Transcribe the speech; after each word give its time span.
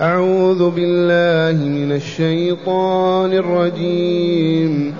أعوذ 0.00 0.70
بالله 0.70 1.64
من 1.64 1.92
الشيطان 1.92 3.32
الرجيم. 3.32 4.94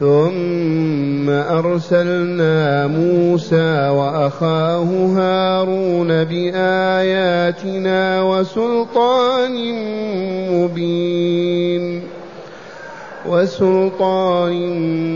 ثم 0.00 1.30
أرسلنا 1.30 2.86
موسى 2.86 3.88
وأخاه 3.88 4.88
هارون 5.16 6.24
بآياتنا 6.24 8.22
وسلطان 8.22 9.52
مبين. 10.52 12.02
وسلطان 13.28 14.54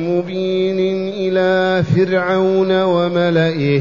مبين 0.09 0.79
إلى 1.14 1.82
فرعون 1.82 2.82
وملئه. 2.82 3.80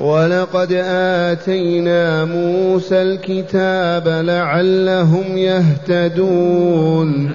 ولقد 0.00 0.72
آتينا 1.32 2.24
موسى 2.24 3.02
الكتاب 3.02 4.08
لعلهم 4.08 5.38
يهتدون. 5.38 7.32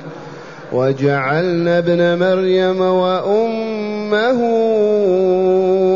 وجعلنا 0.73 1.77
ابن 1.77 2.19
مريم 2.19 2.81
وأمه 2.81 4.39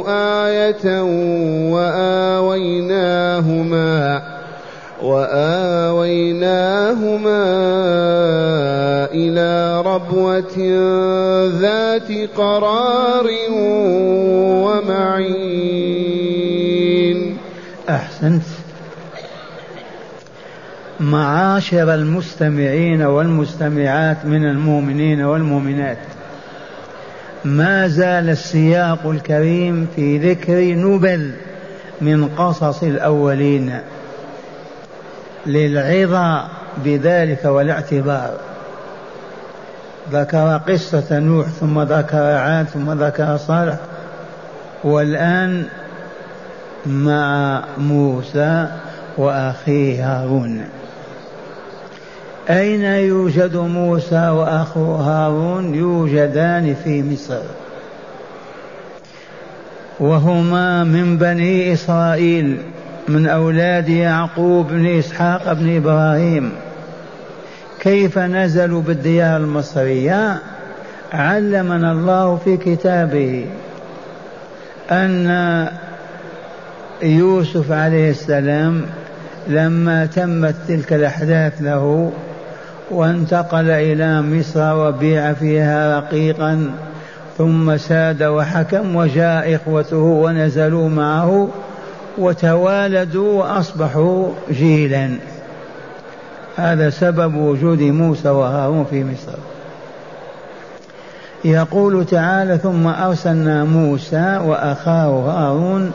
آية 0.09 1.01
وآويناهما 1.71 3.41
وآويناهما 5.03 5.85
إلى 9.13 9.81
ربوة 9.81 10.57
ذات 11.61 12.11
قرار 12.37 13.27
ومعين. 14.65 16.04
أحسنت 18.25 18.43
معاشر 20.99 21.93
المستمعين 21.93 23.01
والمستمعات 23.01 24.25
من 24.25 24.45
المؤمنين 24.45 25.21
والمؤمنات. 25.21 25.97
ما 27.45 27.87
زال 27.87 28.29
السياق 28.29 29.07
الكريم 29.07 29.87
في 29.95 30.31
ذكر 30.31 30.75
نبل 30.75 31.31
من 32.01 32.27
قصص 32.27 32.83
الأولين 32.83 33.79
للعظة 35.45 36.47
بذلك 36.85 37.45
والاعتبار. 37.45 38.33
ذكر 40.11 40.61
قصة 40.67 41.19
نوح 41.19 41.47
ثم 41.47 41.81
ذكر 41.81 42.17
عاد 42.17 42.65
ثم 42.65 42.91
ذكر 42.91 43.37
صالح 43.37 43.77
والآن 44.83 45.65
مع 46.87 47.63
موسى 47.77 48.67
وأخيه 49.17 50.21
هارون. 50.21 50.65
أين 52.49 52.83
يوجد 52.83 53.55
موسى 53.55 54.29
وأخوه 54.29 55.01
هارون؟ 55.01 55.75
يوجدان 55.75 56.75
في 56.83 57.03
مصر. 57.03 57.41
وهما 59.99 60.83
من 60.83 61.17
بني 61.17 61.73
إسرائيل 61.73 62.57
من 63.07 63.27
أولاد 63.27 63.89
يعقوب 63.89 64.67
بن 64.67 64.85
إسحاق 64.85 65.53
بن 65.53 65.75
إبراهيم. 65.75 66.51
كيف 67.79 68.17
نزلوا 68.17 68.81
بالديار 68.81 69.37
المصرية؟ 69.37 70.37
علمنا 71.13 71.91
الله 71.91 72.35
في 72.35 72.57
كتابه 72.57 73.45
أن 74.91 75.27
يوسف 77.03 77.71
عليه 77.71 78.09
السلام 78.09 78.85
لما 79.47 80.05
تمت 80.05 80.55
تلك 80.67 80.93
الأحداث 80.93 81.61
له 81.61 82.11
وانتقل 82.91 83.69
إلى 83.69 84.21
مصر 84.21 84.75
وبيع 84.75 85.33
فيها 85.33 85.99
رقيقا 85.99 86.71
ثم 87.37 87.77
ساد 87.77 88.23
وحكم 88.23 88.95
وجاء 88.95 89.55
إخوته 89.55 89.97
ونزلوا 89.97 90.89
معه 90.89 91.49
وتوالدوا 92.17 93.43
وأصبحوا 93.43 94.29
جيلا. 94.51 95.09
هذا 96.55 96.89
سبب 96.89 97.35
وجود 97.35 97.81
موسى 97.81 98.29
وهارون 98.29 98.85
في 98.89 99.03
مصر. 99.03 99.37
يقول 101.45 102.05
تعالى 102.05 102.57
ثم 102.57 102.87
أرسلنا 102.87 103.63
موسى 103.63 104.39
وأخاه 104.45 105.09
هارون 105.09 105.91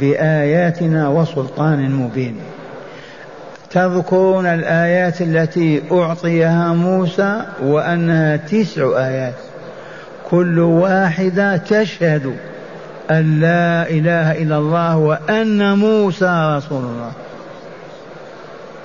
بآياتنا 0.00 1.08
وسلطان 1.08 1.90
مبين. 1.90 2.36
تذكرون 3.70 4.46
الآيات 4.46 5.20
التي 5.20 5.82
أعطيها 5.92 6.72
موسى 6.72 7.42
وأنها 7.62 8.36
تسع 8.36 9.06
آيات. 9.06 9.34
كل 10.30 10.58
واحدة 10.58 11.56
تشهد 11.56 12.36
أن 13.10 13.40
لا 13.40 13.90
إله 13.90 14.42
إلا 14.42 14.58
الله 14.58 14.96
وأن 14.96 15.78
موسى 15.78 16.56
رسول 16.56 16.84
الله. 16.84 17.12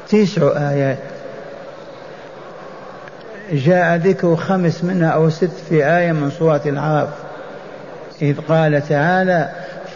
تسع 0.10 0.70
آيات. 0.70 0.98
جاء 3.52 3.96
ذكر 3.96 4.36
خمس 4.36 4.84
منها 4.84 5.10
أو 5.10 5.30
ست 5.30 5.52
في 5.70 5.86
آية 5.86 6.12
من 6.12 6.32
سورة 6.32 6.62
العرب 6.66 7.10
إذ 8.22 8.36
قال 8.48 8.88
تعالى 8.88 9.50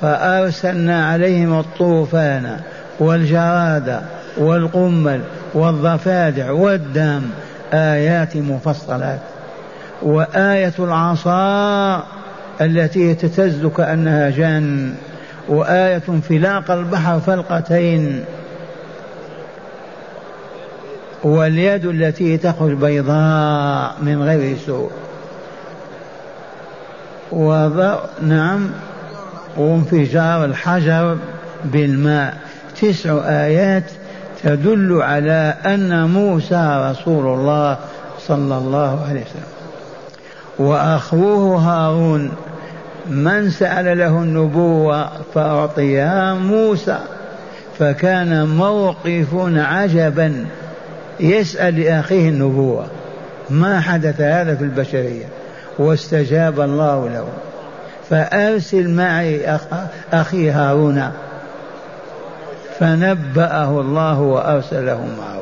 فأرسلنا 0.04 1.08
عليهم 1.08 1.60
الطوفان 1.60 2.60
والجراد 3.00 4.02
والقمل 4.38 5.22
والضفادع 5.54 6.52
والدم 6.52 7.22
آيات 7.74 8.38
مفصلات. 8.38 9.20
وآية 10.02 10.74
العصا 10.80 12.04
التي 12.62 13.16
تهتز 13.16 13.66
كأنها 13.66 14.30
جان 14.30 14.96
وآية 15.50 16.02
انفلاق 16.10 16.72
البحر 16.72 17.20
فلقتين. 17.20 18.24
واليد 21.24 21.86
التي 21.86 22.38
تخرج 22.38 22.74
بيضاء 22.74 23.96
من 24.02 24.24
غير 24.24 24.58
سوء. 24.66 24.92
وضع 27.32 27.96
نعم. 28.22 28.70
وانفجار 29.58 30.46
الحجر 30.46 31.18
بالماء. 31.66 32.38
تسع 32.82 33.20
آيات 33.26 33.84
تدل 34.44 35.02
على 35.02 35.54
أن 35.66 36.10
موسى 36.10 36.92
رسول 36.92 37.40
الله 37.40 37.78
صلى 38.28 38.58
الله 38.58 39.06
عليه 39.10 39.22
وسلم. 39.22 39.54
وأخوه 40.60 41.58
هارون 41.58 42.32
من 43.10 43.50
سأل 43.50 43.98
له 43.98 44.08
النبوة 44.08 45.10
فأعطيها 45.34 46.34
موسى. 46.34 47.00
فكان 47.80 48.48
موقف 48.48 49.28
عجبا. 49.56 50.46
يسأل 51.20 51.80
لأخيه 51.80 52.30
النبوة 52.30 52.86
ما 53.50 53.82
حدث 53.82 54.22
هذا 54.22 54.56
في 54.56 54.64
البشرية؟ 54.64 55.26
واستجاب 55.80 56.62
الله 56.62 57.10
له. 57.10 57.28
فأرسل 58.10 58.90
معي 58.90 59.60
أخي 60.14 60.50
هارون. 60.50 61.12
فنبأه 62.80 63.82
الله 63.82 64.20
وأرسله 64.22 65.08
معه. 65.20 65.42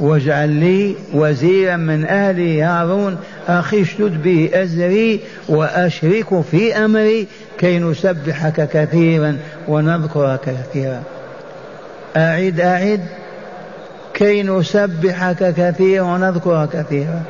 واجعل 0.00 0.48
لي 0.48 0.94
وزيرا 1.14 1.76
من 1.76 2.06
أهلي 2.06 2.62
هارون. 2.62 3.16
أخي 3.48 3.82
اشدد 3.82 4.22
به 4.22 4.50
أزري 4.54 5.20
وأشرك 5.48 6.40
في 6.50 6.76
أمري 6.76 7.26
كي 7.58 7.78
نسبحك 7.78 8.68
كثيرا 8.68 9.38
ونذكرك 9.68 10.40
كثيرا. 10.40 11.02
أعد 12.16 12.60
أعد 12.60 13.00
كي 14.14 14.42
نسبحك 14.42 15.54
كثيرا 15.54 16.04
ونذكرك 16.04 16.68
كثيرا. 16.68 17.22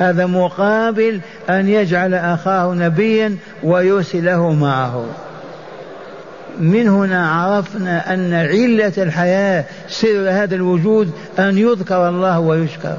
هذا 0.00 0.26
مقابل 0.26 1.20
أن 1.50 1.68
يجعل 1.68 2.14
أخاه 2.14 2.74
نبيا 2.74 3.36
ويرسله 3.62 4.52
معه. 4.52 5.04
من 6.60 6.88
هنا 6.88 7.30
عرفنا 7.30 8.14
أن 8.14 8.34
علة 8.34 8.92
الحياة 8.98 9.64
سر 9.88 10.30
هذا 10.30 10.54
الوجود 10.54 11.10
أن 11.38 11.58
يذكر 11.58 12.08
الله 12.08 12.40
ويشكر. 12.40 12.96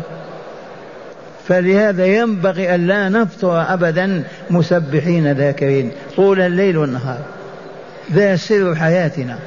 فلهذا 1.48 2.06
ينبغي 2.06 2.76
أن 2.76 2.88
لا 2.88 3.10
نفطر 3.10 3.74
أبدا 3.74 4.24
مسبحين 4.50 5.32
ذاكرين. 5.32 5.92
طول 6.16 6.42
الليل 6.42 6.78
والنهار. 6.78 7.20
ذا 8.14 8.36
سر 8.36 8.76
حياتنا. 8.76 9.38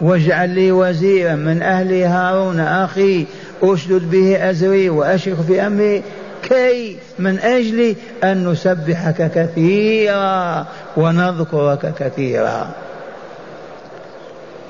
واجعل 0.00 0.50
لي 0.50 0.72
وزيرا 0.72 1.34
من 1.34 1.62
أهلي 1.62 2.04
هارون 2.04 2.60
أخي 2.60 3.26
أشدد 3.62 4.10
به 4.10 4.50
أزري 4.50 4.88
وأشرك 4.88 5.36
في 5.40 5.66
أمري 5.66 6.02
كي 6.42 6.96
من 7.18 7.38
أجل 7.38 7.94
أن 8.24 8.48
نسبحك 8.48 9.30
كثيرا 9.34 10.66
ونذكرك 10.96 11.94
كثيرا. 11.98 12.70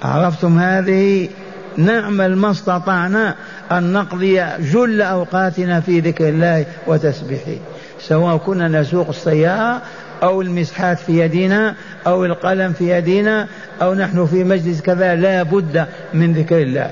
عرفتم 0.02 0.58
هذه 0.58 1.28
نعمل 1.76 2.36
ما 2.36 2.50
استطعنا 2.50 3.34
أن 3.72 3.92
نقضي 3.92 4.44
جل 4.58 5.02
أوقاتنا 5.02 5.80
في 5.80 6.00
ذكر 6.00 6.28
الله 6.28 6.64
وتسبيحه 6.86 7.60
سواء 8.00 8.36
كنا 8.36 8.68
نسوق 8.68 9.08
السيارة 9.08 9.82
أو 10.22 10.42
المسحات 10.42 10.98
في 10.98 11.18
يدنا 11.18 11.74
أو 12.06 12.24
القلم 12.24 12.72
في 12.72 12.98
يدنا 12.98 13.46
أو 13.82 13.94
نحن 13.94 14.26
في 14.26 14.44
مجلس 14.44 14.80
كذا 14.80 15.14
لا 15.14 15.42
بد 15.42 15.86
من 16.14 16.32
ذكر 16.32 16.58
الله. 16.58 16.90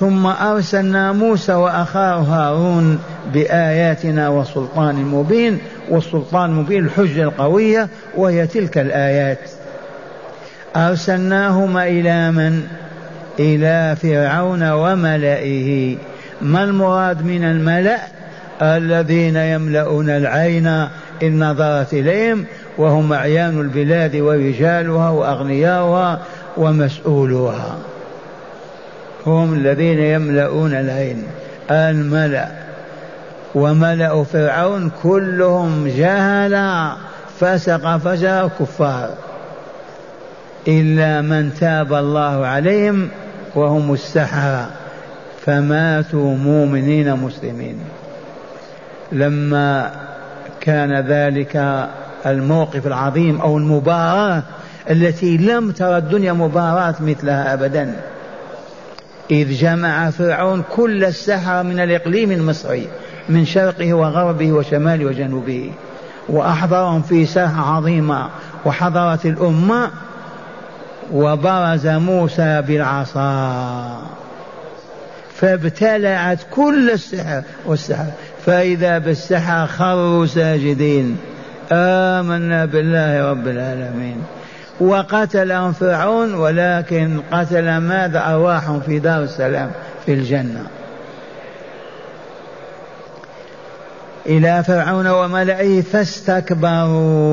ثم 0.00 0.26
أرسلنا 0.26 1.12
موسى 1.12 1.52
وأخاه 1.52 2.18
هارون 2.18 2.98
بآياتنا 3.32 4.28
وسلطان 4.28 4.96
مبين 4.96 5.58
والسلطان 5.88 6.50
المبين 6.50 6.84
الحجة 6.84 7.22
القوية 7.22 7.88
وهي 8.16 8.46
تلك 8.46 8.78
الآيات. 8.78 9.38
أرسلناهما 10.76 11.86
إلى 11.86 12.30
من؟ 12.30 12.62
إلى 13.38 13.96
فرعون 13.96 14.70
وملئه. 14.70 15.96
ما 16.42 16.64
المراد 16.64 17.24
من 17.24 17.44
الملأ؟ 17.44 17.98
الذين 18.62 19.36
يملؤون 19.36 20.10
العين 20.10 20.66
إن 21.22 21.50
نظرت 21.50 21.92
إليهم 21.92 22.44
وهم 22.78 23.12
أعيان 23.12 23.60
البلاد 23.60 24.16
ورجالها 24.16 25.10
وأغنياؤها 25.10 26.20
ومسؤولوها. 26.56 27.78
هم 29.26 29.54
الذين 29.54 29.98
يملؤون 29.98 30.74
العين 30.74 31.22
الملأ. 31.70 32.48
وملأ 33.54 34.24
فرعون 34.24 34.90
كلهم 35.02 35.88
جهلا. 35.88 36.92
فسق 37.40 37.96
فجر 37.96 38.50
كفار 38.60 39.10
إلا 40.68 41.20
من 41.20 41.54
تاب 41.60 41.94
الله 41.94 42.46
عليهم 42.46 43.08
وهم 43.54 43.92
السحرة 43.92 44.70
فماتوا 45.46 46.36
مؤمنين 46.36 47.16
مسلمين. 47.16 47.78
لما 49.12 49.90
كان 50.60 51.06
ذلك 51.06 51.86
الموقف 52.26 52.86
العظيم 52.86 53.40
أو 53.40 53.58
المباراة 53.58 54.42
التي 54.90 55.36
لم 55.36 55.70
ترى 55.70 55.96
الدنيا 55.96 56.32
مباراة 56.32 56.94
مثلها 57.00 57.54
أبدا. 57.54 57.96
إذ 59.30 59.52
جمع 59.52 60.10
فرعون 60.10 60.62
كل 60.76 61.04
السحرة 61.04 61.62
من 61.62 61.80
الإقليم 61.80 62.32
المصري 62.32 62.88
من 63.28 63.44
شرقه 63.44 63.94
وغربه 63.94 64.52
وشماله 64.52 65.04
وجنوبه. 65.04 65.72
وأحضرهم 66.28 67.02
في 67.02 67.26
ساحة 67.26 67.76
عظيمة 67.76 68.28
وحضرت 68.64 69.26
الأمة 69.26 69.90
وبرز 71.12 71.86
موسى 71.86 72.62
بالعصا. 72.66 74.02
فابتلعت 75.34 76.38
كل 76.50 76.90
السحر 76.90 77.42
والسحر. 77.66 78.06
فإذا 78.46 78.98
بالسحر 78.98 79.66
خروا 79.66 80.26
ساجدين. 80.26 81.16
آمنا 81.72 82.64
بالله 82.64 83.30
رب 83.30 83.48
العالمين. 83.48 84.22
وقتلهم 84.80 85.72
فرعون 85.72 86.34
ولكن 86.34 87.20
قتل 87.32 87.76
ماذا؟ 87.78 88.26
أرواحهم 88.26 88.80
في 88.80 88.98
دار 88.98 89.22
السلام 89.22 89.70
في 90.06 90.14
الجنة. 90.14 90.66
إلى 94.26 94.64
فرعون 94.64 95.06
وملئه 95.06 95.80
فاستكبروا. 95.80 97.30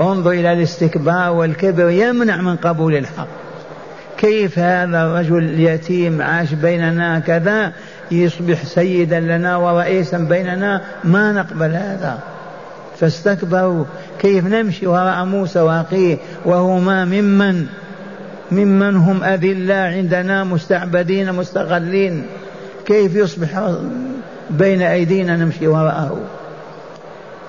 انظر 0.00 0.30
إلى 0.30 0.52
الاستكبار 0.52 1.32
والكبر 1.32 1.90
يمنع 1.90 2.36
من 2.36 2.56
قبول 2.56 2.96
الحق. 2.96 3.28
كيف 4.18 4.58
هذا 4.58 5.02
الرجل 5.02 5.38
اليتيم 5.38 6.22
عاش 6.22 6.52
بيننا 6.52 7.18
كذا؟ 7.18 7.72
يصبح 8.10 8.64
سيدا 8.64 9.20
لنا 9.20 9.56
ورئيسا 9.56 10.18
بيننا؟ 10.18 10.82
ما 11.04 11.32
نقبل 11.32 11.70
هذا. 11.70 12.18
فاستكبروا. 13.00 13.84
كيف 14.18 14.46
نمشي 14.46 14.86
وراء 14.86 15.24
موسى 15.24 15.60
وأخيه 15.60 16.18
وهما 16.44 17.04
ممن؟ 17.04 17.66
ممن 18.52 18.96
هم 18.96 19.24
أذلة 19.24 19.74
عندنا 19.74 20.44
مستعبدين 20.44 21.32
مستغلين. 21.32 22.26
كيف 22.86 23.14
يصبح 23.14 23.70
بين 24.50 24.82
أيدينا 24.82 25.36
نمشي 25.36 25.66
وراءه؟ 25.66 26.20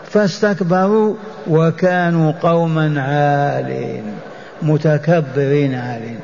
فاستكبروا 0.09 1.15
وكانوا 1.47 2.31
قوما 2.41 3.01
عالين 3.01 4.03
متكبرين 4.61 5.75
عالين. 5.75 6.19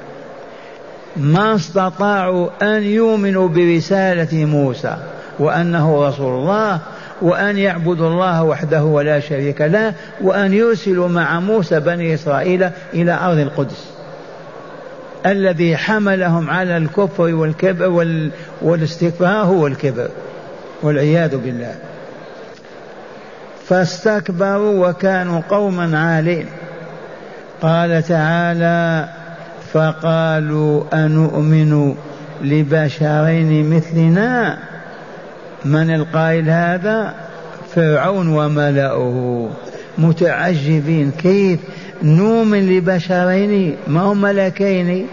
ما 1.18 1.56
استطاعوا 1.56 2.50
أن 2.62 2.83
يؤمنوا 2.83 3.47
برسالة 3.47 4.45
موسى 4.45 4.97
وأنه 5.39 6.07
رسول 6.07 6.39
الله 6.39 6.79
وأن 7.22 7.58
يعبدوا 7.58 8.10
الله 8.10 8.44
وحده 8.44 8.84
ولا 8.84 9.19
شريك 9.19 9.62
له 9.62 9.94
وأن 10.22 10.54
يرسلوا 10.54 11.08
مع 11.08 11.40
موسى 11.40 11.80
بني 11.80 12.14
إسرائيل 12.14 12.69
إلى 12.94 13.19
أرض 13.22 13.38
القدس. 13.38 13.86
الذي 15.25 15.78
حملهم 15.78 16.50
على 16.50 16.78
الكفر 16.78 17.24
والكبر 17.24 17.90
والاستكبار 18.62 19.46
هو 19.46 19.68
الكبر 19.68 20.10
والعياذ 20.81 21.38
بالله. 21.38 21.75
فاستكبروا 23.68 24.90
وكانوا 24.90 25.42
قوما 25.50 26.00
عالين. 26.00 26.46
قال 27.62 28.04
تعالى 28.04 29.10
فقالوا 29.74 30.84
أنؤمن 30.94 31.96
لبشرين 32.41 33.75
مثلنا؟ 33.75 34.58
من 35.66 35.96
القائل 35.96 36.50
هذا؟ 36.50 37.14
فرعون 37.76 38.28
وملأه. 38.28 39.50
متعجبين. 39.98 41.12
كيف؟ 41.12 41.60
نؤمن 42.04 42.78
لبشرين؟ 42.78 43.76
ما 43.88 44.02
هم 44.02 44.22
ملكين؟ 44.22 45.08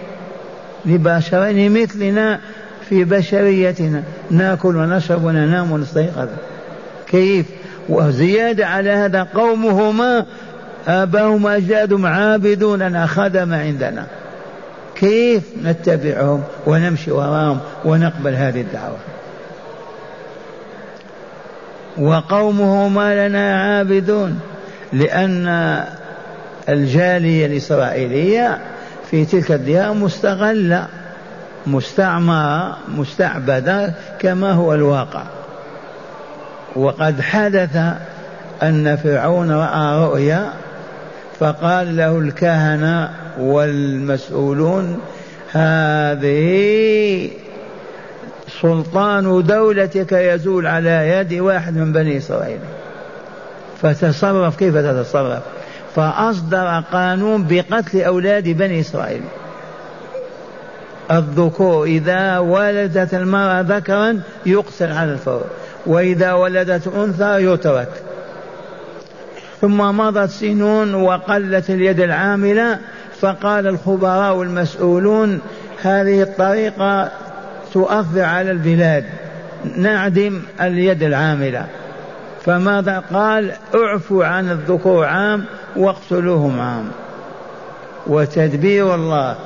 لبشرين 0.87 1.83
مثلنا 1.83 2.41
في 2.89 3.05
بشريتنا. 3.05 4.03
ناكل 4.31 4.77
ونشرب 4.77 5.25
وننام 5.25 5.73
ونستيقظ. 5.73 6.29
كيف؟ 7.07 7.47
وزيادة 7.89 8.67
على 8.67 8.91
هذا 8.91 9.23
قومهما 9.23 10.27
آباهم 10.89 11.47
أجدادهم 11.47 12.07
عابدون 12.07 12.83
لنا 12.83 13.07
خدم 13.07 13.55
عندنا. 13.55 14.07
كيف 14.95 15.43
نتبعهم 15.65 16.43
ونمشي 16.67 17.11
وراهم 17.11 17.59
ونقبل 17.85 18.35
هذه 18.35 18.61
الدعوة 21.99 22.17
وقومهما 22.17 23.29
لنا 23.29 23.63
عابدون 23.63 24.41
لأن 24.93 25.85
الجالية 26.69 27.47
الإسرائيلية 27.47 28.59
في 29.11 29.25
تلك 29.25 29.53
الديار 29.53 29.95
مستغلة 29.95 30.87
مستعمرة 31.67 32.79
مستعبدة 32.89 33.95
كما 34.19 34.53
هو 34.53 34.75
الواقع. 34.75 35.23
وقد 36.77 37.21
حدث 37.21 37.77
أن 38.63 38.97
فرعون 38.97 39.51
رأى 39.51 40.05
رؤيا 40.05 40.53
فقال 41.41 41.97
له 41.97 42.19
الكهنة 42.19 43.11
والمسؤولون 43.39 45.01
هذه 45.53 47.31
سلطان 48.65 49.43
دولتك 49.43 50.13
يزول 50.13 50.67
على 50.67 51.09
يد 51.09 51.35
واحد 51.41 51.77
من 51.77 51.93
بني 51.93 52.17
إسرائيل. 52.17 52.59
فتصرف 53.83 54.57
كيف 54.57 54.77
تتصرف؟ 54.77 55.43
فأصدر 55.97 56.83
قانون 56.93 57.47
بقتل 57.47 58.01
أولاد 58.03 58.49
بني 58.49 58.81
إسرائيل. 58.81 59.23
الذكور 61.11 61.85
إذا 61.85 62.39
ولدت 62.39 63.15
المرأة 63.15 63.61
ذكرا 63.61 64.21
يقتل 64.47 64.93
على 64.93 65.13
الفور 65.13 65.45
وإذا 65.87 66.33
ولدت 66.33 66.87
أنثى 66.87 67.53
يترك. 67.53 67.89
ثم 69.61 69.79
مضت 69.79 70.31
سنون 70.31 70.95
وقلت 70.95 71.71
اليد 71.71 72.01
العاملة 72.01 72.79
فقال 73.21 73.67
الخبراء 73.67 74.35
والمسؤولون 74.35 75.41
هذه 75.83 76.23
الطريقة 76.23 77.11
تؤثر 77.75 78.21
على 78.21 78.51
البلاد. 78.51 79.05
نعدم 79.77 80.43
اليد 80.61 81.03
العاملة. 81.03 81.67
فماذا 82.45 83.03
قال؟ 83.13 83.53
اعفوا 83.75 84.25
عن 84.25 84.51
الذكور 84.51 85.07
عام 85.07 85.45
واقتلوهم 85.77 86.61
عام. 86.61 86.91
وتدبير 88.07 88.95
الله. 88.95 89.37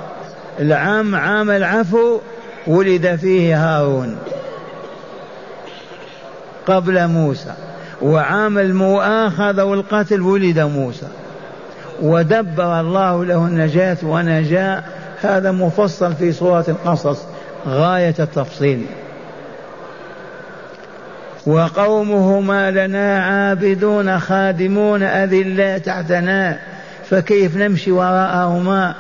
العام 0.61 1.15
عام 1.15 1.51
العفو 1.51 2.19
ولد 2.67 3.17
فيه 3.17 3.57
هارون 3.65 4.17
قبل 6.67 7.07
موسى. 7.07 7.53
وعام 8.03 8.59
المؤاخذة 8.59 9.65
والقتل 9.65 10.21
ولد 10.21 10.59
موسى. 10.59 11.09
ودبر 12.03 12.81
الله 12.81 13.25
له 13.25 13.47
النجاة 13.47 13.97
ونجا 14.03 14.83
هذا 15.21 15.53
مفصل 15.53 16.15
في 16.15 16.33
سورة 16.33 16.65
القصص. 16.69 17.28
غاية 17.67 18.15
التفصيل. 18.19 18.87
وقومهما 21.47 22.71
لنا 22.71 23.25
عابدون 23.25 24.19
خادمون 24.19 25.03
أذلاء 25.03 25.79
تحتنا 25.79 26.59
فكيف 27.11 27.57
نمشي 27.57 27.93
وراءهما 27.93 28.95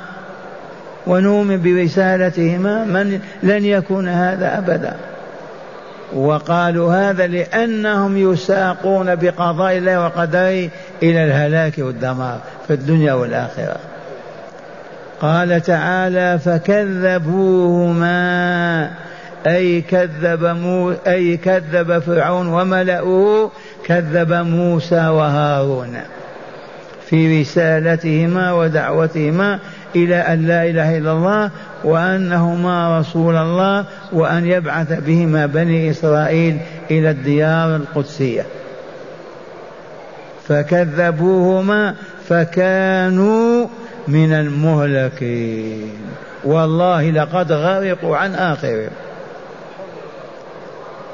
ونؤمن 1.06 1.62
برسالتهما 1.62 2.84
من 2.84 3.20
لن 3.42 3.64
يكون 3.64 4.08
هذا 4.08 4.58
أبدا. 4.58 4.96
وقالوا 6.14 6.94
هذا 6.94 7.26
لأنهم 7.26 8.32
يساقون 8.32 9.14
بقضاء 9.14 9.76
الله 9.76 10.04
وقدره 10.04 10.68
إلى 11.02 11.24
الهلاك 11.24 11.78
والدمار 11.78 12.38
في 12.66 12.74
الدنيا 12.74 13.12
والآخرة. 13.12 13.76
قال 15.20 15.62
تعالى 15.62 16.38
فكذبوهما 16.44 18.10
أي 19.46 19.80
كذب 19.80 20.44
مو 20.44 20.94
أي 21.06 21.37
كذب 21.37 21.98
فرعون 21.98 22.46
وملأه 22.46 23.50
كذب 23.84 24.32
موسى 24.32 25.08
وهارون 25.08 25.96
في 27.06 27.40
رسالتهما 27.40 28.52
ودعوتهما 28.52 29.58
إلى 29.96 30.16
أن 30.16 30.46
لا 30.46 30.64
إله 30.64 30.98
إلا 30.98 31.12
الله 31.12 31.50
وأنهما 31.84 33.00
رسول 33.00 33.37
الله 33.37 33.84
وأن 34.12 34.46
يبعث 34.46 34.92
بهما 34.92 35.46
بني 35.46 35.90
إسرائيل 35.90 36.58
إلى 36.90 37.10
الديار 37.10 37.76
القدسية. 37.76 38.42
فكذبوهما 40.48 41.94
فكانوا 42.28 43.66
من 44.08 44.32
المهلكين. 44.32 45.92
والله 46.44 47.10
لقد 47.10 47.52
غرقوا 47.52 48.16
عن 48.16 48.34
آخرهم. 48.34 48.90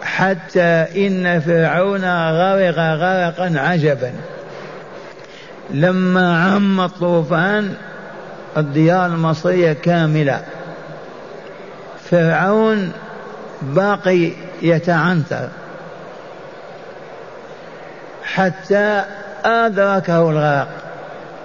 حتى 0.02 0.86
إن 1.06 1.40
فرعون 1.40 2.04
غرق 2.30 2.78
غرقا 2.78 3.52
عجبا. 3.56 4.12
لما 5.70 6.44
عم 6.44 6.80
الطوفان 6.80 7.74
الديار 8.56 9.06
المصرية 9.06 9.72
كاملة. 9.72 10.40
فرعون 12.10 12.92
باقي 13.62 14.30
يتعنثر 14.62 15.48
حتى 18.24 19.04
أدركه 19.44 20.30
الغرق. 20.30 20.84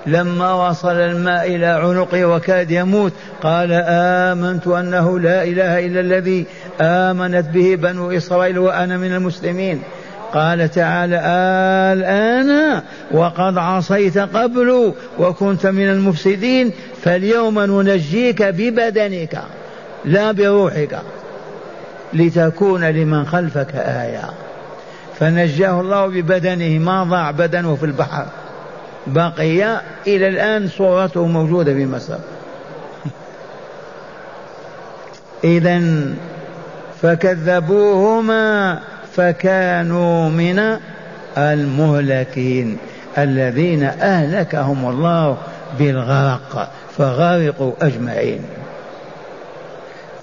لما 0.05 0.69
وصل 0.69 0.95
الماء 0.95 1.55
إلى 1.55 1.65
عنقه 1.65 2.25
وكاد 2.25 2.71
يموت 2.71 3.13
قال 3.43 3.71
آمنت 3.85 4.67
أنه 4.67 5.19
لا 5.19 5.43
إله 5.43 5.85
إلا 5.85 5.99
الذي 5.99 6.45
آمنت 6.81 7.45
به 7.49 7.75
بنو 7.75 8.11
إسرائيل 8.11 8.59
وأنا 8.59 8.97
من 8.97 9.15
المسلمين. 9.15 9.81
قال 10.33 10.71
تعالى 10.71 11.15
الآن 11.93 12.81
وقد 13.11 13.57
عصيت 13.57 14.17
قبل 14.17 14.93
وكنت 15.19 15.67
من 15.67 15.89
المفسدين 15.89 16.71
فاليوم 17.03 17.59
ننجيك 17.59 18.43
ببدنك 18.43 19.41
لا 20.05 20.31
بروحك 20.31 20.99
لتكون 22.13 22.83
لمن 22.83 23.25
خلفك 23.25 23.75
آية. 23.75 24.29
فنجاه 25.19 25.81
الله 25.81 26.07
ببدنه 26.07 26.79
ما 26.79 27.03
ضاع 27.03 27.31
بدنه 27.31 27.75
في 27.75 27.85
البحر. 27.85 28.25
بقي 29.13 29.81
إلى 30.07 30.27
الآن 30.27 30.67
صورته 30.67 31.25
موجودة 31.25 31.73
في 31.73 31.85
مصر. 31.85 32.17
إذا 35.43 35.81
فكذبوهما 37.01 38.79
فكانوا 39.15 40.29
من 40.29 40.77
المهلكين 41.37 42.77
الذين 43.17 43.83
أهلكهم 43.83 44.89
الله 44.89 45.37
بالغرق 45.79 46.71
فغرقوا 46.97 47.73
أجمعين. 47.81 48.41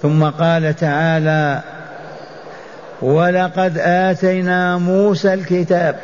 ثم 0.02 0.24
قال 0.24 0.76
تعالى 0.76 1.62
ولقد 3.02 3.78
آتينا 3.78 4.78
موسى 4.78 5.34
الكتاب 5.34 5.96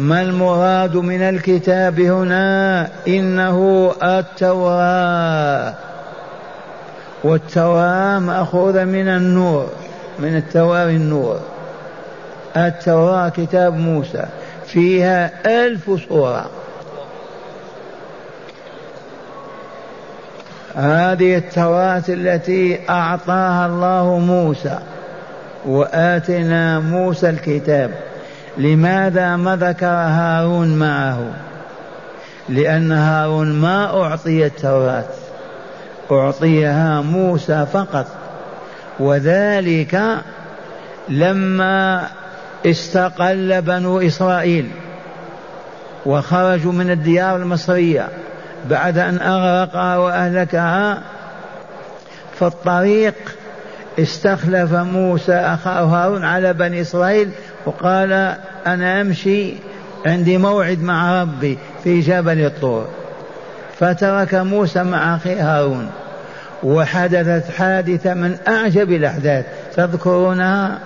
ما 0.00 0.22
المراد 0.22 0.96
من 0.96 1.22
الكتاب 1.22 2.00
هنا؟ 2.00 2.88
إنه 3.08 3.92
التوراة. 4.02 5.74
والتوراة 7.24 8.18
مأخوذة 8.18 8.84
من 8.84 9.08
النور 9.08 9.66
من 10.18 10.36
التواري 10.36 10.96
النور. 10.96 11.40
التوراة 12.56 13.28
كتاب 13.28 13.74
موسى 13.74 14.24
فيها 14.66 15.30
ألف 15.46 16.00
سورة. 16.08 16.50
هذه 20.74 21.36
التوراة 21.36 22.02
التي 22.08 22.80
أعطاها 22.88 23.66
الله 23.66 24.18
موسى 24.18 24.78
وآتنا 25.66 26.78
موسى 26.80 27.30
الكتاب. 27.30 28.09
لماذا 28.60 29.36
ما 29.36 29.56
ذكر 29.56 29.86
هارون 29.86 30.78
معه؟ 30.78 31.20
لأن 32.48 32.92
هارون 32.92 33.52
ما 33.52 34.02
أعطي 34.02 34.46
التوراة 34.46 35.04
أعطيها 36.10 37.00
موسى 37.00 37.66
فقط. 37.72 38.06
وذلك 39.00 40.02
لما 41.08 42.06
استقل 42.66 43.62
بنو 43.62 44.00
إسرائيل 44.00 44.70
وخرجوا 46.06 46.72
من 46.72 46.90
الديار 46.90 47.36
المصرية 47.36 48.08
بعد 48.70 48.98
أن 48.98 49.20
أغرقها 49.20 49.96
وأهلكها 49.96 51.02
في 52.38 52.46
الطريق 52.46 53.14
استخلف 53.98 54.72
موسى 54.72 55.32
أخاه 55.32 55.84
هارون 55.84 56.24
على 56.24 56.52
بني 56.52 56.80
إسرائيل 56.80 57.30
وقال 57.66 58.12
أنا 58.66 59.00
أمشي 59.00 59.54
عندي 60.06 60.38
موعد 60.38 60.82
مع 60.82 61.22
ربي 61.22 61.58
في 61.84 62.00
جبل 62.00 62.44
الطور. 62.44 62.88
فترك 63.78 64.34
موسى 64.34 64.82
مع 64.82 65.16
أخيه 65.16 65.58
هارون 65.58 65.90
وحدثت 66.62 67.50
حادثة 67.50 68.14
من 68.14 68.36
أعجب 68.48 68.92
الأحداث. 68.92 69.44
تذكرونها؟ 69.76 70.78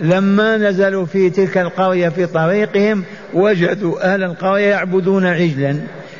لما 0.00 0.56
نزلوا 0.56 1.06
في 1.06 1.30
تلك 1.30 1.58
القرية 1.58 2.08
في 2.08 2.26
طريقهم 2.26 3.04
وجدوا 3.34 4.14
أهل 4.14 4.22
القرية 4.22 4.66
يعبدون 4.66 5.26
عجلا. 5.26 5.76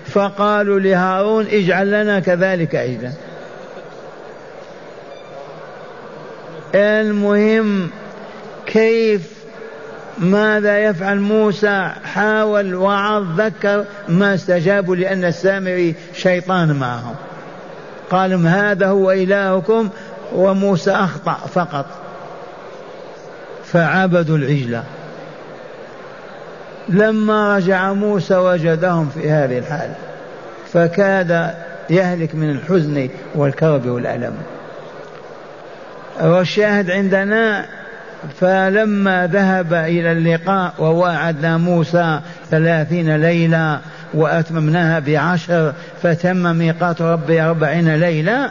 فقالوا 0.07 0.80
لهارون 0.80 1.47
اجعل 1.47 1.90
لنا 1.90 2.21
كذلك 2.21 2.75
عجلا. 2.75 3.12
المهم 6.75 7.91
كيف 8.67 9.39
ماذا 10.19 10.79
يفعل 10.79 11.21
موسى؟ 11.21 11.91
حاول 12.05 12.75
وعظ 12.75 13.41
ذكر 13.41 13.85
ما 14.09 14.35
استجابوا 14.35 14.97
لأن 14.97 15.25
السامري 15.25 15.95
شيطان 16.15 16.73
معهم. 16.73 17.15
قال 18.11 18.47
هذا 18.47 18.87
هو 18.87 19.13
إلهكم؟ 19.13 19.89
وموسى 20.35 20.91
أخطأ 20.91 21.33
فقط. 21.33 21.87
فعبدوا 23.65 24.37
العجلة 24.37 24.85
لما 26.89 27.57
رجع 27.57 27.93
موسى 27.93 28.37
وجدهم 28.37 29.09
في 29.09 29.31
هذه 29.31 29.59
الحال 29.59 29.91
فكاد 30.73 31.55
يهلك 31.91 32.35
من 32.35 32.51
الحزن 32.51 33.09
والكرب 33.35 33.87
والألم. 33.87 34.35
والشاهد 36.23 36.91
عندنا 36.91 37.65
فلما 38.41 39.27
ذهب 39.27 39.75
إلى 39.75 40.13
اللقاء 40.13 40.73
وواعدنا 40.79 41.57
موسى 41.57 42.21
ثلاثين 42.51 43.17
ليلة 43.17 43.81
وأتممناها 44.15 44.99
بعشر 44.99 45.73
فتم 46.03 46.57
ميقات 46.57 47.03
ربي 47.03 47.43
أربعين 47.43 47.97
ليلة 47.97 48.51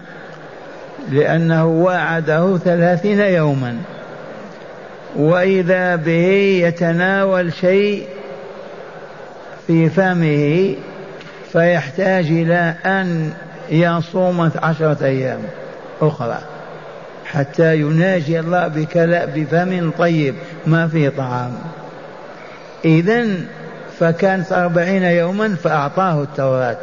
لأنه 1.11 1.65
وعده 1.65 2.57
ثلاثين 2.57 3.19
يوما. 3.19 3.77
وإذا 5.15 5.95
به 5.95 6.61
يتناول 6.63 7.53
شيء 7.53 8.07
في 9.67 9.89
فمه 9.89 10.75
فيحتاج 11.51 12.25
إلى 12.25 12.73
أن 12.85 13.31
يصوم 13.69 14.51
عشرة 14.63 14.97
أيام 15.05 15.39
أخرى. 16.01 16.56
حتى 17.31 17.77
يناجي 17.77 18.39
الله 18.39 18.67
بفم 19.35 19.91
طيب 19.97 20.35
ما 20.65 20.87
فيه 20.87 21.09
طعام. 21.09 21.53
إذا 22.85 23.25
فكانت 23.99 24.51
أربعين 24.51 25.03
يوما 25.03 25.55
فأعطاه 25.55 26.23
التوراة 26.23 26.77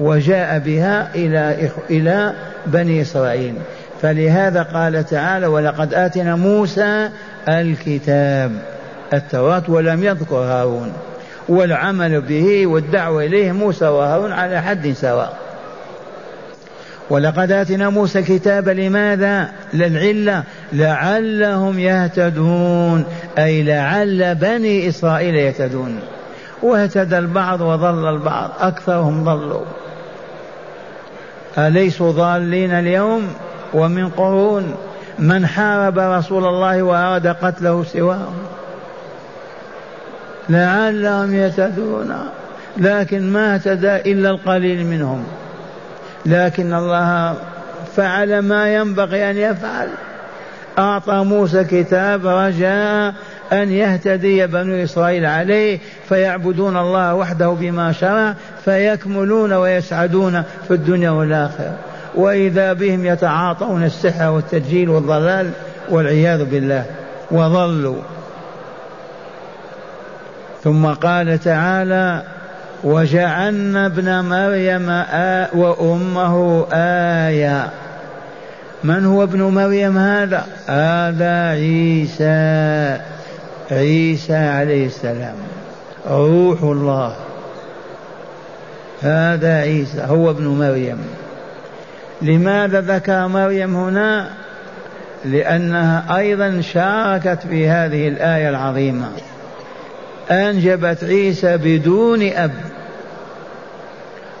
وجاء 0.00 0.58
بها 0.58 1.14
إلى 1.14 1.70
إلى 1.90 2.32
بني 2.66 3.02
إسرائيل. 3.02 3.54
فلهذا 4.02 4.62
قال 4.62 5.06
تعالى 5.06 5.46
ولقد 5.46 5.94
آتنا 5.94 6.36
موسى 6.36 7.08
الكتاب 7.48 8.52
التوراة 9.12 9.62
ولم 9.68 10.04
يذكر 10.04 10.36
هارون. 10.36 10.92
والعمل 11.48 12.20
به 12.20 12.66
والدعوة 12.66 13.24
إليه 13.24 13.52
موسى 13.52 13.86
وهارون 13.86 14.32
على 14.32 14.62
حد 14.62 14.92
سواء. 14.92 15.45
ولقد 17.10 17.52
آتنا 17.52 17.90
موسى 17.90 18.18
الكتاب 18.18 18.68
لماذا؟ 18.68 19.48
للعلة. 19.74 20.42
لعلهم 20.72 21.78
يهتدون. 21.78 23.04
أي 23.38 23.62
لعل 23.62 24.34
بني 24.34 24.88
إسرائيل 24.88 25.34
يهتدون. 25.34 26.00
واهتدى 26.62 27.18
البعض 27.18 27.60
وضل 27.60 28.08
البعض. 28.08 28.50
أكثرهم 28.60 29.24
ضلوا. 29.24 29.64
أليسوا 31.58 32.12
ضالين 32.12 32.70
اليوم؟ 32.70 33.28
ومن 33.74 34.08
قرون. 34.08 34.74
من 35.18 35.46
حارب 35.46 35.98
رسول 35.98 36.44
الله 36.44 36.82
وأراد 36.82 37.26
قتله 37.26 37.84
سواهم. 37.84 38.34
لعلهم 40.48 41.34
يهتدون. 41.34 42.14
لكن 42.76 43.32
ما 43.32 43.54
اهتدى 43.54 43.96
إلا 43.96 44.30
القليل 44.30 44.86
منهم. 44.86 45.24
لكن 46.26 46.74
الله 46.74 47.34
فعل 47.96 48.38
ما 48.38 48.74
ينبغي 48.74 49.30
أن 49.30 49.36
يفعل. 49.36 49.88
أعطى 50.78 51.14
موسى 51.14 51.64
كتاب 51.64 52.26
رجاء 52.26 53.14
أن 53.52 53.70
يهتدي 53.70 54.46
بنو 54.46 54.84
إسرائيل 54.84 55.26
عليه 55.26 55.78
فيعبدون 56.08 56.76
الله 56.76 57.14
وحده 57.14 57.48
بما 57.48 57.92
شرع 57.92 58.34
فيكملون 58.64 59.52
ويسعدون 59.52 60.42
في 60.68 60.74
الدنيا 60.74 61.10
والآخرة. 61.10 61.76
وإذا 62.14 62.72
بهم 62.72 63.06
يتعاطون 63.06 63.84
السحر 63.84 64.30
والتدجيل 64.30 64.90
والضلال 64.90 65.50
والعياذ 65.88 66.44
بالله 66.44 66.84
وضلوا. 67.30 68.02
ثم 70.64 70.86
قال 70.86 71.38
تعالى 71.38 72.22
وجعلنا 72.84 73.86
ابن 73.86 74.20
مريم 74.24 74.90
آ 74.90 75.48
وأمه 75.54 76.66
آية. 76.72 77.70
من 78.84 79.04
هو 79.04 79.22
ابن 79.22 79.42
مريم 79.42 79.98
هذا؟ 79.98 80.46
هذا 80.66 81.48
عيسى. 81.48 82.98
عيسى 83.70 84.36
عليه 84.36 84.86
السلام. 84.86 85.34
روح 86.10 86.62
الله. 86.62 87.16
هذا 89.02 89.60
عيسى 89.60 90.00
هو 90.08 90.30
ابن 90.30 90.46
مريم. 90.46 90.98
لماذا 92.22 92.80
ذكر 92.80 93.28
مريم 93.28 93.76
هنا؟ 93.76 94.28
لأنها 95.24 96.16
أيضا 96.16 96.60
شاركت 96.60 97.38
في 97.48 97.68
هذه 97.68 98.08
الآية 98.08 98.48
العظيمة. 98.48 99.08
أنجبت 100.30 101.04
عيسى 101.04 101.56
بدون 101.56 102.22
أب 102.22 102.52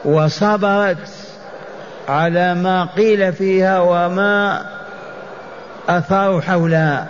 وصبرت 0.04 1.08
على 2.08 2.54
ما 2.54 2.84
قيل 2.84 3.32
فيها 3.32 3.80
وما 3.80 4.66
أثاروا 5.88 6.40
حولها 6.40 7.06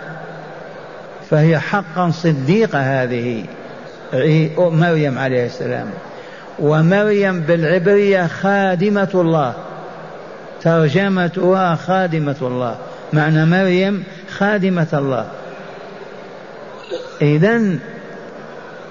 فهي 1.29 1.59
حقا 1.59 2.11
صديقة 2.11 2.79
هذه 2.79 3.45
مريم 4.57 5.17
عليه 5.17 5.45
السلام. 5.45 5.89
ومريم 6.59 7.39
بالعبرية 7.39 8.27
خادمة 8.27 9.09
الله 9.13 9.53
ترجمتها 10.61 11.75
خادمة 11.75 12.35
الله 12.41 12.75
معنى 13.13 13.45
مريم 13.45 14.03
خادمة 14.37 14.87
الله. 14.93 15.25
إذا 17.21 17.61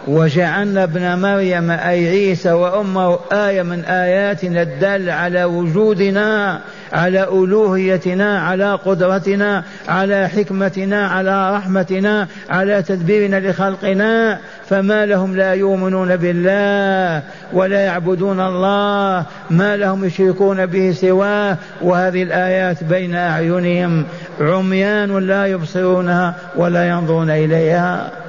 وجعلنا 0.07 0.85
ابن 0.85 1.19
مريم 1.19 1.71
أي 1.71 2.09
عيسى 2.09 2.53
وأمه 2.53 3.19
آية 3.33 3.63
من 3.63 3.85
آياتنا 3.85 4.63
الدالة 4.63 5.13
على 5.13 5.45
وجودنا 5.45 6.61
على 6.93 7.23
ألوهيتنا 7.25 8.41
على 8.41 8.75
قدرتنا 8.75 9.65
على 9.89 10.29
حكمتنا 10.29 11.07
على 11.07 11.57
رحمتنا 11.57 12.29
على 12.51 12.83
تدبيرنا 12.83 13.41
لخلقنا. 13.41 14.39
فما 14.69 15.07
لهم 15.07 15.37
لا 15.37 15.55
يؤمنون 15.55 16.17
بالله 16.17 17.23
ولا 17.53 17.81
يعبدون 17.81 18.41
الله 18.41 19.25
ما 19.51 19.77
لهم 19.77 20.05
يشركون 20.05 20.67
به 20.67 20.93
سواه. 20.93 21.57
وهذه 21.83 22.23
الآيات 22.23 22.85
بين 22.85 23.15
أعينهم 23.15 24.05
عميان 24.41 25.19
لا 25.19 25.47
يبصرونها 25.47 26.35
ولا 26.57 26.89
ينظرون 26.89 27.31
إليها. 27.31 28.26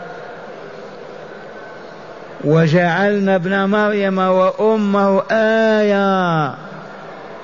وجعلنا 2.44 3.36
ابن 3.36 3.66
مريم 3.66 4.18
وأمه 4.18 5.22
آية 5.32 6.56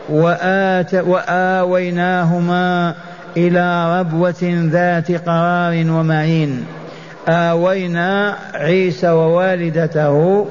وآت 0.10 0.96
وآويناهما 0.96 2.96
إلى 3.38 4.00
ربوة 4.00 4.68
ذات 4.72 5.12
قرار 5.12 5.92
ومعين. 5.92 6.66
آوينا 7.28 8.38
عيسى 8.54 9.10
ووالدته 9.10 10.48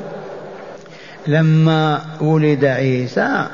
لما 1.26 2.00
ولد 2.20 2.64
عيسى 2.64 3.46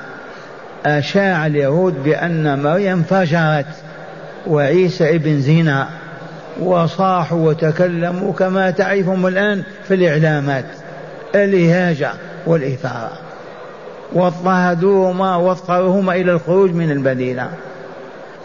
أشاع 0.87 1.47
اليهود 1.47 2.05
بأن 2.05 2.63
مريم 2.63 3.03
فجرت 3.03 3.67
وعيسى 4.47 5.17
ابن 5.17 5.41
زنا 5.41 5.89
وصاحوا 6.61 7.49
وتكلموا 7.49 8.33
كما 8.33 8.71
تعرفهم 8.71 9.27
الآن 9.27 9.63
في 9.89 9.95
الإعلامات. 9.95 10.65
الإهاجة 11.35 12.11
والإثارة. 12.47 13.19
واضطهدوهما 14.13 15.37
واضطروهما 15.37 16.15
إلى 16.15 16.33
الخروج 16.33 16.71
من 16.71 16.91
المدينة. 16.91 17.51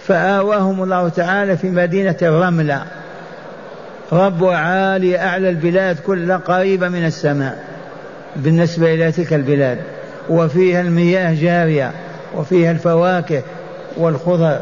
فآواهم 0.08 0.84
الله 0.84 1.10
تعالى 1.10 1.58
في 1.58 1.70
مدينة 1.70 2.18
الرملة. 2.22 2.84
رب 4.14 4.46
عالي 4.46 5.20
أعلى 5.20 5.50
البلاد 5.50 6.00
كلها 6.00 6.38
قريبة 6.38 6.90
من 6.90 7.06
السماء. 7.06 7.64
بالنسبة 8.36 8.94
إلى 8.94 9.12
تلك 9.12 9.34
البلاد. 9.34 9.78
وفيها 10.30 10.82
المياه 10.82 11.34
جارية. 11.34 11.92
وفيها 12.36 12.72
الفواكه 12.72 13.42
والخضر 13.98 14.60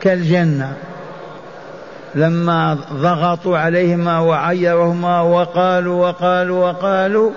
كالجنة. 0.00 0.72
لما 2.14 2.78
ضغطوا 2.92 3.58
عليهما 3.58 4.18
وعيرهما 4.18 5.20
وقالوا 5.20 6.08
وقالوا 6.08 6.70
وقالوا 6.70 7.30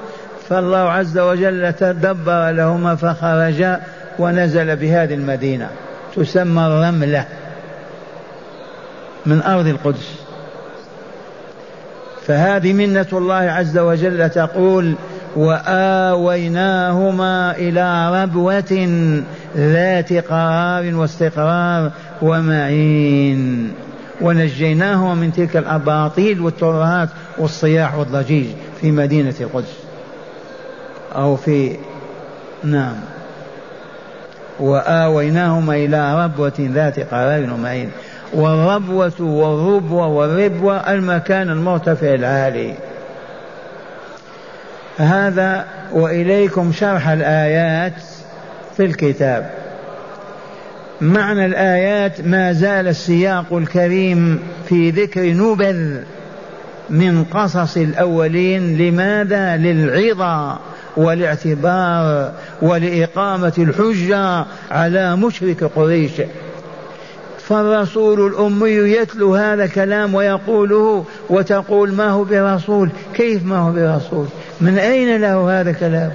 فالله 0.49 0.77
عز 0.77 1.17
وجل 1.17 1.73
تدبر 1.73 2.49
لهما 2.49 2.95
فخرجا 2.95 3.81
ونزل 4.19 4.75
بهذه 4.75 5.13
المدينة 5.13 5.69
تسمى 6.15 6.67
الرملة 6.67 7.25
من 9.25 9.41
أرض 9.41 9.67
القدس. 9.67 10.23
فهذه 12.27 12.73
منة 12.73 13.07
الله 13.13 13.35
عز 13.35 13.77
وجل 13.77 14.29
تقول 14.29 14.95
وآويناهما 15.35 16.75
إلى 17.57 18.23
ربوة 18.23 18.89
ذات 19.57 20.13
قرار 20.13 20.95
واستقرار 20.95 21.91
ومعين. 22.21 23.73
ونجيناهما 24.23 25.13
من 25.13 25.33
تلك 25.33 25.57
الأباطيل 25.57 26.41
والترهات 26.41 27.09
والصياح 27.37 27.95
والضجيج 27.95 28.47
في 28.81 28.91
مدينة 28.91 29.33
القدس. 29.41 29.77
أو 31.15 31.35
في 31.35 31.77
نعم. 32.63 32.95
وآويناهما 34.59 35.75
إلى 35.75 36.25
ربوة 36.25 36.53
ذات 36.59 36.99
قرار 36.99 37.53
ومعين 37.53 37.91
والربوة 38.33 39.13
والربوة 39.19 40.07
والربوة 40.07 40.93
المكان 40.93 41.49
المرتفع 41.49 42.13
العالي. 42.13 42.75
هذا 44.97 45.65
وإليكم 45.91 46.71
شرح 46.71 47.07
الآيات 47.07 47.93
في 48.77 48.85
الكتاب. 48.85 49.62
معنى 51.01 51.45
الآيات 51.45 52.21
ما 52.21 52.53
زال 52.53 52.87
السياق 52.87 53.53
الكريم 53.53 54.39
في 54.69 54.89
ذكر 54.89 55.21
نبذ 55.23 56.03
من 56.89 57.23
قصص 57.23 57.77
الأولين 57.77 58.77
لماذا؟ 58.77 59.57
للعظة 59.57 60.59
والاعتبار 60.97 62.31
ولإقامة 62.61 63.53
الحجة 63.57 64.45
على 64.71 65.15
مشرك 65.15 65.63
قريش. 65.63 66.11
فالرسول 67.39 68.27
الأمي 68.27 68.71
يتلو 68.71 69.35
هذا 69.35 69.63
الكلام 69.63 70.15
ويقوله 70.15 71.05
وتقول 71.29 71.93
ما 71.93 72.09
هو 72.09 72.23
برسول؟ 72.23 72.89
كيف 73.13 73.45
ما 73.45 73.57
هو 73.57 73.71
برسول؟ 73.71 74.25
من 74.61 74.77
أين 74.77 75.21
له 75.21 75.61
هذا 75.61 75.69
الكلام؟ 75.69 76.11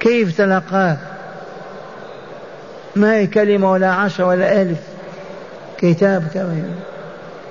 كيف 0.00 0.36
تلقاه؟ 0.38 0.96
ما 2.96 3.14
هي 3.16 3.26
كلمة 3.26 3.72
ولا 3.72 3.90
عشر 3.90 4.24
ولا 4.24 4.62
ألف؟ 4.62 4.78
كتاب 5.78 6.28
كريم 6.34 6.74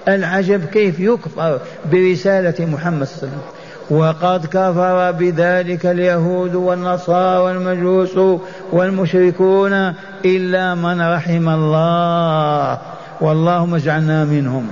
العجب 0.08 0.66
كيف 0.66 1.00
يكفر 1.00 1.60
برسالة 1.92 2.66
محمد 2.66 3.08
صلى 3.08 3.18
الله 3.24 3.34
عليه 3.34 3.42
وسلم. 3.42 3.62
وقد 4.00 4.46
كفر 4.46 5.12
بذلك 5.12 5.86
اليهود 5.86 6.56
والنصارى 6.56 7.38
والمجوس 7.38 8.40
والمشركون 8.72 9.94
إلا 10.26 10.76
من 10.76 11.02
رحم 11.02 11.50
الله. 11.50 12.78
واللهم 13.22 13.76
اجعلنا 13.76 14.26
منهم. 14.26 14.68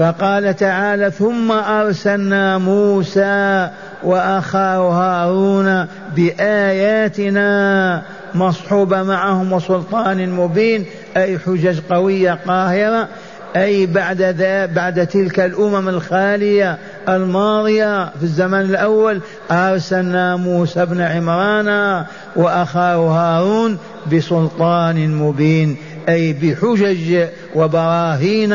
فقال 0.00 0.56
تعالى 0.56 1.10
ثم 1.10 1.52
أرسلنا 1.52 2.58
موسى 2.58 3.68
وأخاه 4.02 4.90
هارون 4.90 5.86
بآياتنا 6.16 8.02
مصحوبة 8.34 9.02
معهم 9.02 9.52
وسلطان 9.52 10.30
مبين 10.30 10.84
أي 11.16 11.38
حجج 11.38 11.80
قوية 11.90 12.38
قاهرة 12.46 13.08
أي 13.56 13.86
بعد 13.86 14.22
ذا 14.22 14.66
بعد 14.66 15.06
تلك 15.06 15.40
الأمم 15.40 15.88
الخالية 15.88 16.78
الماضية 17.08 18.04
في 18.04 18.22
الزمن 18.22 18.60
الأول 18.60 19.20
أرسلنا 19.50 20.36
موسى 20.36 20.86
بن 20.86 21.00
عمران 21.00 22.04
وأخاه 22.36 22.96
هارون 22.96 23.78
بسلطان 24.12 25.14
مبين 25.14 25.76
أي 26.08 26.32
بحجج 26.32 27.26
وبراهين. 27.54 28.52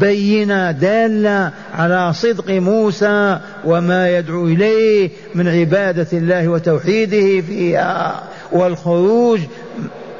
بينة 0.00 0.70
دالة 0.70 1.50
على 1.74 2.12
صدق 2.12 2.50
موسى 2.50 3.38
وما 3.64 4.08
يدعو 4.08 4.46
إليه 4.46 5.10
من 5.34 5.48
عبادة 5.48 6.06
الله 6.12 6.48
وتوحيده 6.48 7.40
فيها 7.40 8.22
والخروج 8.52 9.40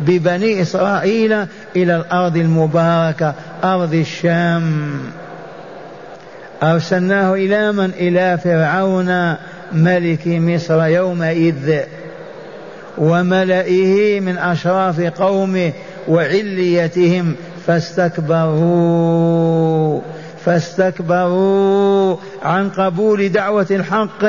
ببني 0.00 0.62
إسرائيل 0.62 1.32
إلى 1.76 1.96
الأرض 1.96 2.36
المباركة 2.36 3.34
أرض 3.64 3.94
الشام. 3.94 4.90
أرسلناه 6.62 7.34
إلى 7.34 7.72
من؟ 7.72 7.90
إلى 7.98 8.38
فرعون 8.44 9.34
ملك 9.72 10.26
مصر 10.26 10.86
يومئذ 10.86 11.80
وملئه 12.98 14.20
من 14.20 14.38
أشراف 14.38 15.00
قومه 15.00 15.72
وعليتهم 16.08 17.34
فاستكبروا 17.70 19.60
فاستكبروا 20.44 22.16
عن 22.42 22.70
قبول 22.70 23.28
دعوة 23.28 23.66
الحق 23.70 24.24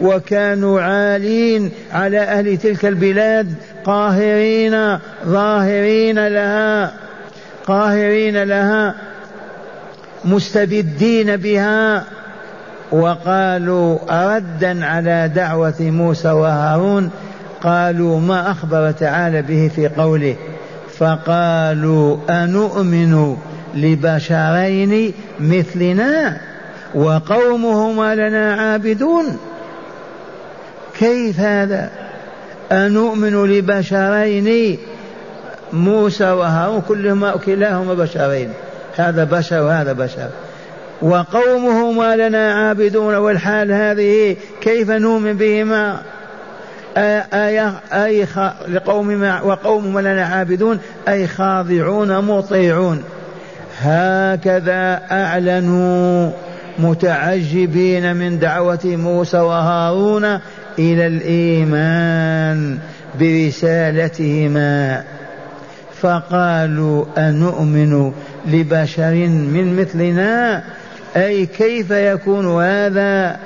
وكانوا 0.00 0.80
عالين 0.80 1.70
على 1.92 2.18
أهل 2.18 2.58
تلك 2.58 2.84
البلاد 2.84 3.54
قاهرين 3.84 4.98
ظاهرين 5.26 6.28
لها 6.28 6.92
قاهرين 7.66 8.42
لها 8.42 8.94
مستبدين 10.24 11.36
بها. 11.36 12.04
وقالوا 12.92 13.98
ردا 14.36 14.86
على 14.86 15.30
دعوة 15.34 15.80
موسى 15.80 16.30
وهارون؟ 16.30 17.10
قالوا 17.62 18.20
ما 18.20 18.50
أخبر 18.50 18.90
تعالى 18.90 19.42
به 19.42 19.70
في 19.76 19.88
قوله. 19.88 20.36
فقالوا 20.98 22.16
أنؤمن 22.30 23.36
لبشرين 23.74 25.12
مثلنا 25.40 26.40
وقومهما 26.94 28.14
لنا 28.14 28.54
عابدون 28.54 29.38
كيف 30.98 31.40
هذا؟ 31.40 31.90
أنؤمن 32.72 33.44
لبشرين 33.44 34.78
موسى 35.72 36.30
وهارون 36.30 36.80
كلهما 36.88 37.36
كلاهما 37.36 37.94
بشرين. 37.94 38.52
هذا 38.96 39.24
بشر 39.24 39.62
وهذا 39.62 39.92
بشر. 39.92 40.28
وقومهما 41.02 42.16
لنا 42.16 42.52
عابدون 42.52 43.14
والحال 43.14 43.72
هذه 43.72 44.36
كيف 44.60 44.90
نؤمن 44.90 45.32
بهما؟ 45.32 46.00
أي, 46.96 47.72
أي 47.92 48.26
لقوم 48.68 49.22
وقوم 49.22 49.98
لنا 49.98 50.26
عابدون 50.26 50.78
أي 51.08 51.26
خاضعون 51.26 52.24
مطيعون. 52.24 53.02
هكذا 53.80 55.00
أعلنوا 55.10 56.30
متعجبين 56.78 58.16
من 58.16 58.38
دعوة 58.38 58.78
موسى 58.84 59.38
وهارون 59.38 60.24
إلى 60.78 61.06
الإيمان 61.06 62.78
برسالتهما. 63.20 65.04
فقالوا 66.00 67.04
أنؤمن 67.18 68.12
لبشر 68.46 69.14
من 69.28 69.76
مثلنا؟ 69.80 70.62
أي 71.16 71.46
كيف 71.46 71.90
يكون 71.90 72.62
هذا؟ 72.62 73.36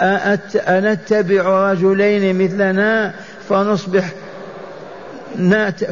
أنتبع 0.00 1.72
رجلين 1.72 2.44
مثلنا 2.44 3.12
فنصبح 3.48 4.04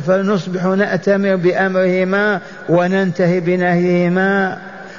فنصبح 0.07 0.65
نأتمر 0.65 1.37
بأمرهما 1.37 2.41
وننتهي 2.69 3.41
بنهيهما. 3.41 4.59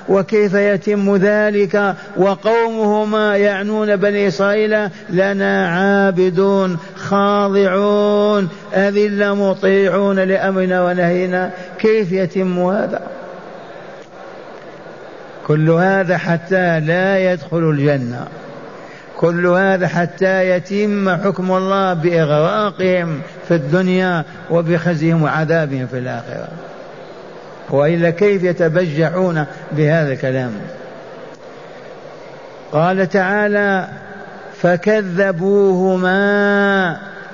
وكيف 0.10 0.54
يتم 0.54 1.16
ذلك؟ 1.16 1.96
وقومهما 2.18 3.38
يعنون 3.38 3.96
بني 3.96 4.28
إسرائيل 4.28 4.90
لنا 5.10 5.68
عابدون 5.68 6.78
خاضعون 6.96 8.50
أذل 8.74 9.36
مطيعون 9.36 10.20
لأمرنا 10.20 10.84
ونهينا. 10.84 11.52
كيف 11.80 12.12
يتم 12.12 12.60
هذا؟ 12.60 13.02
كل 15.48 15.70
هذا 15.70 16.18
حتى 16.18 16.80
لا 16.80 17.34
يدخل 17.34 17.70
الجنة. 17.70 18.28
كل 19.18 19.46
هذا 19.46 19.88
حتى 19.88 20.50
يتم 20.50 21.10
حكم 21.10 21.52
الله 21.52 21.94
بإغراقهم 21.94 23.22
في 23.48 23.56
الدنيا 23.56 24.24
وبخزيهم 24.52 25.24
وعذابهم 25.24 25.88
في 25.88 25.98
الآخرة. 25.98 26.48
وإلا 27.70 28.10
كيف 28.10 28.44
يتبجحون 28.44 29.46
بهذا 29.72 30.14
الكلام؟ 30.14 30.52
قال 32.72 33.10
تعالى 33.10 33.88
فكذبوهما 34.62 36.18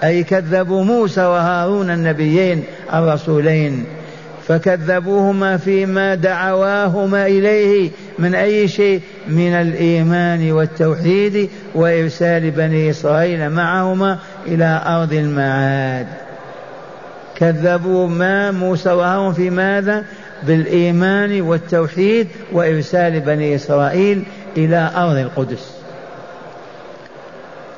أي 0.03 0.23
كذبوا 0.23 0.83
موسى 0.83 1.21
وهارون 1.21 1.89
النبيين 1.89 2.63
الرسولين. 2.93 3.85
فكذبوهما 4.51 5.57
فيما 5.57 6.15
دعواهما 6.15 7.27
إليه 7.27 7.89
من 8.19 8.35
أي 8.35 8.67
شيء؟ 8.67 9.01
من 9.27 9.53
الإيمان 9.53 10.51
والتوحيد 10.51 11.49
وإرسال 11.75 12.51
بني 12.51 12.89
إسرائيل 12.89 13.49
معهما 13.49 14.17
إلى 14.47 14.81
أرض 14.85 15.13
المعاد. 15.13 16.07
كذبوا 17.35 18.07
ما 18.07 18.51
موسى 18.51 18.89
وهارون 18.91 19.33
في 19.33 19.49
ماذا؟ 19.49 20.05
بالإيمان 20.43 21.41
والتوحيد 21.41 22.27
وإرسال 22.51 23.19
بني 23.19 23.55
إسرائيل 23.55 24.23
إلى 24.57 24.91
أرض 24.95 25.17
القدس. 25.17 25.80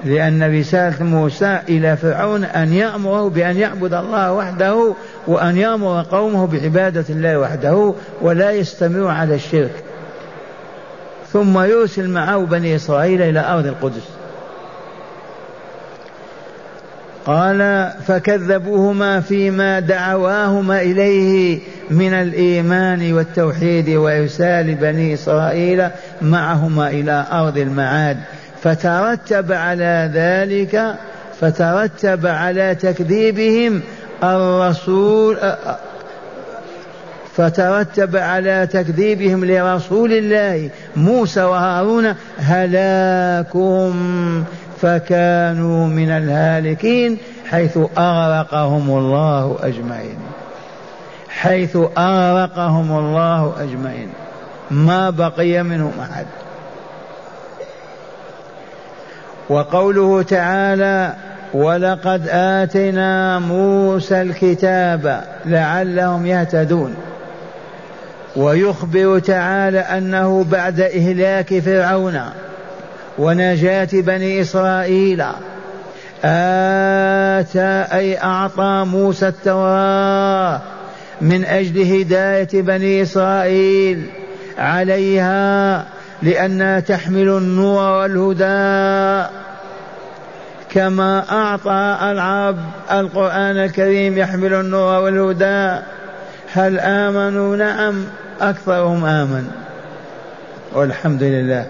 لأن 0.06 0.60
رسالة 0.60 1.04
موسى 1.04 1.60
إلى 1.70 1.98
فرعون 1.98 2.44
أن 2.44 2.74
يأمره 2.74 3.30
بأن 3.30 3.58
يعبد 3.58 3.94
الله 3.94 4.34
وحده 4.34 4.94
وأن 5.28 5.58
يأمر 5.58 6.06
قومه 6.12 6.48
بعبادة 6.48 7.06
الله 7.10 7.40
وحده 7.40 7.94
ولا 8.22 8.52
يستمر 8.52 9.08
على 9.08 9.36
الشرك. 9.36 9.84
ثم 11.34 11.60
يرسل 11.60 12.10
معه 12.10 12.38
بني 12.38 12.76
إسرائيل 12.76 13.22
إلى 13.22 13.40
أرض 13.40 13.66
القدس. 13.66 14.10
قال 17.26 17.92
فكذبوهما 18.08 19.22
فيما 19.22 19.80
دعواهما 19.80 20.82
إليه 20.82 21.60
من 21.90 22.14
الإيمان 22.14 23.14
والتوحيد 23.14 23.90
وإرسال 23.90 24.76
بني 24.76 25.14
إسرائيل 25.14 25.90
معهما 26.22 26.90
إلى 26.90 27.26
أرض 27.32 27.58
المعاد. 27.58 28.18
فترتب 28.64 29.52
على 29.52 30.12
ذلك 30.14 30.96
فترتب 31.40 32.26
على 32.26 32.76
تكذيبهم 32.76 33.82
الرسول 34.24 35.38
فترتب 37.36 38.16
على 38.16 38.68
تكذيبهم 38.72 39.46
لرسول 39.46 40.14
الله 40.14 40.70
موسى 40.96 41.44
وهارون 41.44 42.16
هلاكهم 42.38 43.94
فكانوا 44.82 45.88
من 45.88 46.10
الهالكين 46.10 47.18
حيث 47.50 47.78
أغرقهم 47.98 48.98
الله 48.98 49.58
أجمعين. 49.64 50.18
حيث 51.30 51.78
أغرقهم 51.98 52.98
الله 53.00 53.54
أجمعين. 53.60 54.10
ما 54.72 55.10
بقي 55.10 55.64
منهم 55.64 55.92
أحد. 56.02 56.26
وقوله 59.54 60.22
تعالى 60.22 61.14
ولقد 61.54 62.28
آتينا 62.30 63.40
موسى 63.40 64.22
الكتاب 64.22 65.24
لعلهم 65.46 66.26
يهتدون 66.26 66.96
ويخبر 68.36 69.20
تعالى 69.20 69.80
أنه 69.80 70.44
بعد 70.52 70.80
إهلاك 70.82 71.60
فرعون 71.60 72.20
ونجاة 73.18 73.90
بني 73.94 74.42
إسرائيل 74.42 75.24
آتى 76.26 77.86
أي 77.94 78.18
أعطى 78.18 78.86
موسى 78.88 79.28
التوراة 79.28 80.62
من 81.22 81.46
أجل 81.46 81.82
هداية 82.00 82.62
بني 82.62 83.02
إسرائيل 83.02 84.06
عليها 84.58 85.86
لأنها 86.22 86.80
تحمل 86.80 87.30
النور 87.30 87.92
والهدى 87.92 89.30
كما 90.70 91.24
أعطى 91.32 91.98
العرب 92.12 92.58
القرآن 92.92 93.58
الكريم 93.58 94.18
يحمل 94.18 94.54
النور 94.54 95.04
والهدى. 95.04 95.82
هل 96.54 96.80
آمنوا؟ 96.80 97.56
نعم 97.56 98.06
أكثرهم 98.42 99.06
آمن. 99.06 99.48
والحمد 100.74 101.24
لله. 101.24 101.66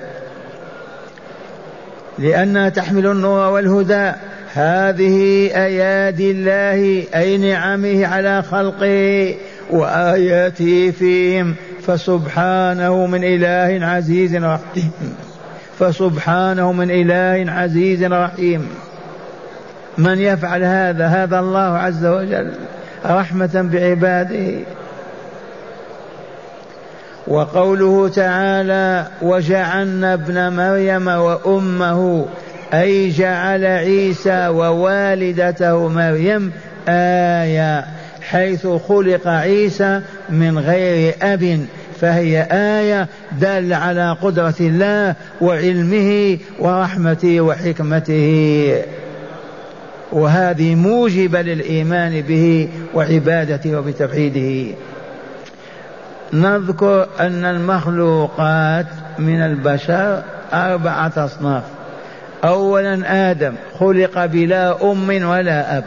لأنها 2.19 2.69
تحمل 2.69 3.05
النور 3.05 3.51
والهدى 3.51 4.11
هذه 4.53 5.49
أيادي 5.55 6.31
الله 6.31 7.03
أي 7.15 7.37
نعمه 7.37 8.07
على 8.07 8.43
خلقه 8.51 9.35
وآياته 9.69 10.93
فيهم. 10.99 11.55
فسبحانه 11.87 13.05
من 13.05 13.23
إله 13.23 13.85
عزيز 13.85 14.35
رحيم. 14.35 14.91
فسبحانه 15.79 16.71
من 16.71 16.91
إله 16.91 17.51
عزيز 17.51 18.03
رحيم. 18.03 18.69
من 19.97 20.19
يفعل 20.19 20.63
هذا 20.63 21.07
هذا 21.07 21.39
الله 21.39 21.77
عز 21.77 22.05
وجل 22.05 22.51
رحمة 23.05 23.69
بعباده. 23.73 24.59
وقوله 27.27 28.09
تعالى 28.09 29.07
وجعلنا 29.21 30.13
ابن 30.13 30.53
مريم 30.55 31.07
وأمه 31.07 32.25
أي 32.73 33.09
جعل 33.09 33.65
عيسى 33.65 34.47
ووالدته 34.47 35.87
مريم 35.87 36.51
آية. 36.89 37.85
حيث 38.29 38.67
خلق 38.67 39.27
عيسى 39.27 40.01
من 40.29 40.59
غير 40.59 41.15
أب 41.21 41.65
فهي 42.01 42.47
آية 42.51 43.07
دالة 43.31 43.75
على 43.75 44.17
قدرة 44.21 44.55
الله 44.59 45.15
وعلمه 45.41 46.37
ورحمته 46.59 47.41
وحكمته. 47.41 48.83
وهذه 50.11 50.75
موجبة 50.75 51.41
للإيمان 51.41 52.21
به 52.21 52.69
وعبادته 52.93 53.77
وبتوحيده. 53.77 54.75
نذكر 56.33 57.07
أن 57.19 57.45
المخلوقات 57.45 58.85
من 59.19 59.41
البشر 59.41 60.23
أربعة 60.53 61.13
أصناف. 61.17 61.63
أولا 62.43 63.31
آدم 63.31 63.53
خلق 63.79 64.25
بلا 64.25 64.91
أم 64.91 65.09
ولا 65.09 65.77
أب. 65.77 65.83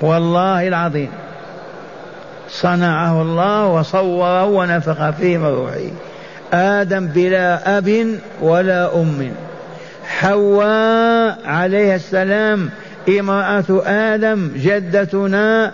والله 0.00 0.68
العظيم. 0.68 1.08
صنعه 2.50 3.22
الله 3.22 3.66
وصوره 3.66 4.44
ونفخ 4.44 5.10
فيه 5.10 5.38
من 5.38 5.46
روحه. 5.46 5.90
آدم 6.52 7.06
بلا 7.06 7.78
أب 7.78 8.18
ولا 8.40 8.94
أم. 8.94 9.32
حواء 10.06 11.38
عليه 11.44 11.94
السلام 11.94 12.70
امرأة 13.08 13.82
آدم 13.86 14.50
جدتنا 14.56 15.72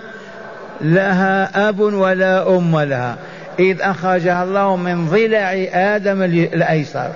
لها 0.81 1.69
أب 1.69 1.81
ولا 1.81 2.57
أم 2.57 2.81
لها. 2.81 3.17
إذ 3.59 3.77
أخرجها 3.81 4.45
الله 4.45 4.77
من 4.77 5.07
ضلع 5.07 5.67
آدم 5.73 6.23
الأيسر. 6.23 7.11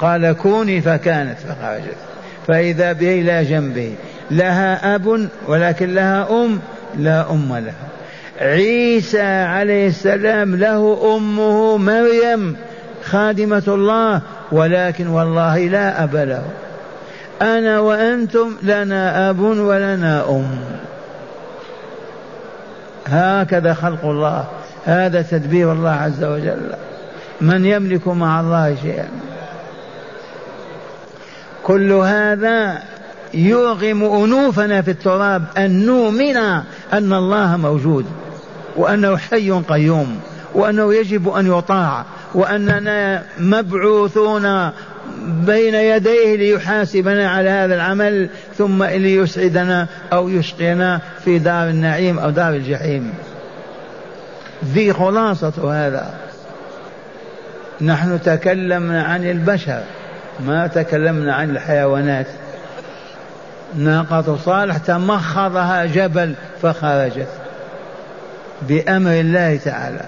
قال 0.00 0.32
كوني 0.32 0.80
فكانت 0.80 1.38
فخرجت. 1.38 1.96
فإذا 2.46 2.92
به 2.92 3.20
إلى 3.20 3.44
جنبه. 3.44 3.94
لها 4.30 4.94
أب 4.94 5.28
ولكن 5.48 5.94
لها 5.94 6.28
أم. 6.30 6.60
لا 6.98 7.30
أم 7.30 7.56
لها. 7.56 7.88
عيسى 8.40 9.22
عليه 9.22 9.88
السلام 9.88 10.56
له 10.56 11.16
أمه 11.16 11.76
مريم 11.76 12.56
خادمة 13.04 13.62
الله 13.68 14.20
ولكن 14.52 15.06
والله 15.06 15.58
لا 15.58 16.04
أب 16.04 16.16
له. 16.16 16.42
أنا 17.42 17.80
وأنتم 17.80 18.56
لنا 18.62 19.30
أب 19.30 19.40
ولنا 19.40 20.30
أم. 20.30 20.58
هكذا 23.06 23.74
خلق 23.74 24.04
الله. 24.04 24.44
هذا 24.84 25.22
تدبير 25.22 25.72
الله 25.72 25.90
عز 25.90 26.24
وجل. 26.24 26.74
من 27.40 27.66
يملك 27.66 28.08
مع 28.08 28.40
الله 28.40 28.76
شيئا. 28.82 29.08
كل 31.62 31.92
هذا 31.92 32.82
يرغم 33.34 34.04
أنوفنا 34.04 34.82
في 34.82 34.90
التراب 34.90 35.44
أن 35.58 35.86
نؤمن 35.86 36.36
أن 36.92 37.12
الله 37.12 37.56
موجود 37.56 38.06
وأنه 38.76 39.16
حي 39.16 39.50
قيوم 39.50 40.20
وأنه 40.54 40.94
يجب 40.94 41.28
أن 41.28 41.58
يطاع 41.58 42.04
وأننا 42.34 43.22
مبعوثون 43.38 44.70
بين 45.26 45.74
يديه 45.74 46.36
ليحاسبنا 46.36 47.30
على 47.30 47.48
هذا 47.50 47.74
العمل 47.74 48.28
ثم 48.58 48.84
ليسعدنا 48.84 49.86
أو 50.12 50.28
يشقينا 50.28 51.00
في 51.24 51.38
دار 51.38 51.68
النعيم 51.68 52.18
أو 52.18 52.30
دار 52.30 52.54
الجحيم. 52.54 53.12
ذي 54.64 54.92
خلاصة 54.92 55.72
هذا. 55.72 56.14
نحن 57.80 58.22
تكلمنا 58.22 59.02
عن 59.02 59.24
البشر 59.24 59.82
ما 60.46 60.66
تكلمنا 60.66 61.34
عن 61.34 61.50
الحيوانات. 61.50 62.26
ناقة 63.76 64.36
صالح 64.44 64.76
تمخضها 64.76 65.84
جبل 65.84 66.34
فخرجت 66.62 67.28
بأمر 68.62 69.12
الله 69.12 69.56
تعالى. 69.56 70.04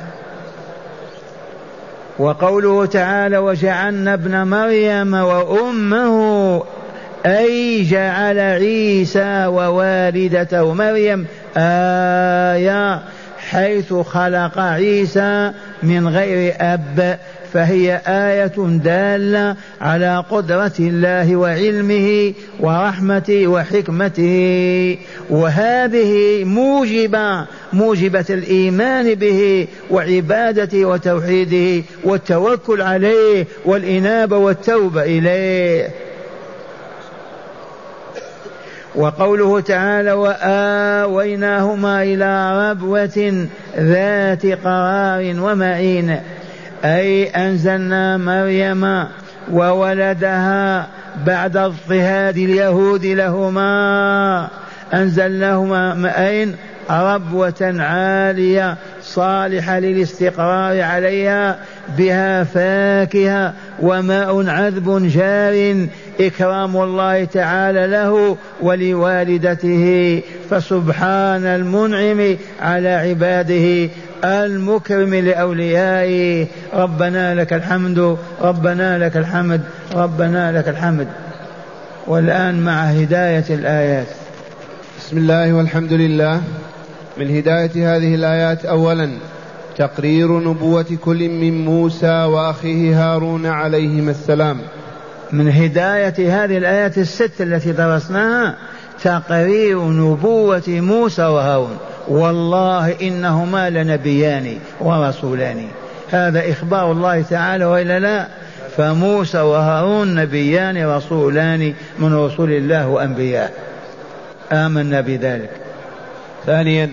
وقوله 2.18 2.86
تعالى 2.86 3.38
وجعلنا 3.38 4.14
ابن 4.14 4.42
مريم 4.46 5.14
وأمه 5.14 6.62
أي 7.26 7.84
جعل 7.84 8.38
عيسى 8.38 9.46
ووالدته 9.46 10.74
مريم 10.74 11.26
آية 11.56 13.00
حيث 13.50 13.92
خلق 13.92 14.58
عيسى 14.58 15.52
من 15.82 16.08
غير 16.08 16.54
أب 16.60 17.18
فهي 17.56 18.00
آية 18.06 18.52
دالة 18.84 19.56
على 19.80 20.24
قدرة 20.30 20.72
الله 20.80 21.36
وعلمه 21.36 22.32
ورحمته 22.60 23.46
وحكمته. 23.46 24.98
وهذه 25.30 26.44
موجبة 26.44 27.46
موجبة 27.72 28.24
الإيمان 28.30 29.14
به 29.14 29.66
وعبادته 29.90 30.84
وتوحيده 30.84 31.84
والتوكل 32.04 32.82
عليه 32.82 33.46
والإنابة 33.64 34.36
والتوبة 34.36 35.02
إليه. 35.02 35.88
وقوله 38.94 39.60
تعالى 39.60 40.12
وآويناهما 40.12 42.02
إلى 42.02 42.70
ربوة 42.70 43.46
ذات 43.78 44.46
قرار 44.46 45.34
ومعين. 45.40 46.20
أي 46.84 47.26
أنزلنا 47.26 48.16
مريم 48.16 49.04
وولدها 49.52 50.86
بعد 51.26 51.56
اضطهاد 51.56 52.36
اليهود 52.36 53.06
لهما. 53.06 54.48
أنزلناهما 54.94 56.26
أين 56.28 56.56
ربوة 56.90 57.74
عالية 57.78 58.76
صالحة 59.02 59.78
للاستقرار 59.78 60.82
عليها 60.82 61.58
بها 61.98 62.44
فاكهة 62.44 63.52
وماء 63.82 64.48
عذب 64.48 65.08
جار 65.08 65.86
إكرام 66.20 66.76
الله 66.76 67.24
تعالى 67.24 67.86
له 67.86 68.36
ولوالدته 68.62 70.22
فسبحان 70.50 71.44
المنعم 71.44 72.36
على 72.60 72.88
عباده 72.88 73.90
المكرم 74.24 75.14
لأوليائه. 75.14 76.46
ربنا 76.74 77.34
لك 77.34 77.52
الحمد 77.52 78.16
ربنا 78.40 78.98
لك 78.98 79.16
الحمد 79.16 79.60
ربنا 79.94 80.58
لك 80.58 80.68
الحمد. 80.68 81.08
والآن 82.06 82.60
مع 82.60 82.82
هداية 82.82 83.44
الآيات. 83.50 84.06
بسم 84.98 85.18
الله 85.18 85.52
والحمد 85.52 85.92
لله. 85.92 86.40
من 87.18 87.36
هداية 87.36 87.96
هذه 87.96 88.14
الآيات 88.14 88.64
أولا 88.64 89.10
تقرير 89.76 90.40
نبوة 90.40 90.86
كل 91.04 91.28
من 91.28 91.64
موسى 91.64 92.24
وأخيه 92.24 93.14
هارون 93.14 93.46
عليهما 93.46 94.10
السلام. 94.10 94.58
من 95.32 95.48
هداية 95.48 96.44
هذه 96.44 96.58
الآيات 96.58 96.98
الست 96.98 97.40
التي 97.40 97.72
درسناها 97.72 98.56
تقرير 99.02 99.84
نبوة 99.84 100.62
موسى 100.68 101.22
وهارون. 101.22 101.78
والله 102.08 102.94
إنهما 103.02 103.70
لنبيان 103.70 104.58
ورسولان. 104.80 105.66
هذا 106.10 106.52
إخبار 106.52 106.92
الله 106.92 107.22
تعالى 107.22 107.64
وإلا 107.64 107.98
لا؟ 107.98 108.26
فموسى 108.76 109.38
وهارون 109.40 110.14
نبيان 110.14 110.86
رسولان 110.86 111.74
من 111.98 112.14
رسول 112.14 112.52
الله 112.52 112.88
وأنبياء. 112.88 113.52
آمنا 114.52 115.00
بذلك. 115.00 115.50
ثانيا 116.46 116.90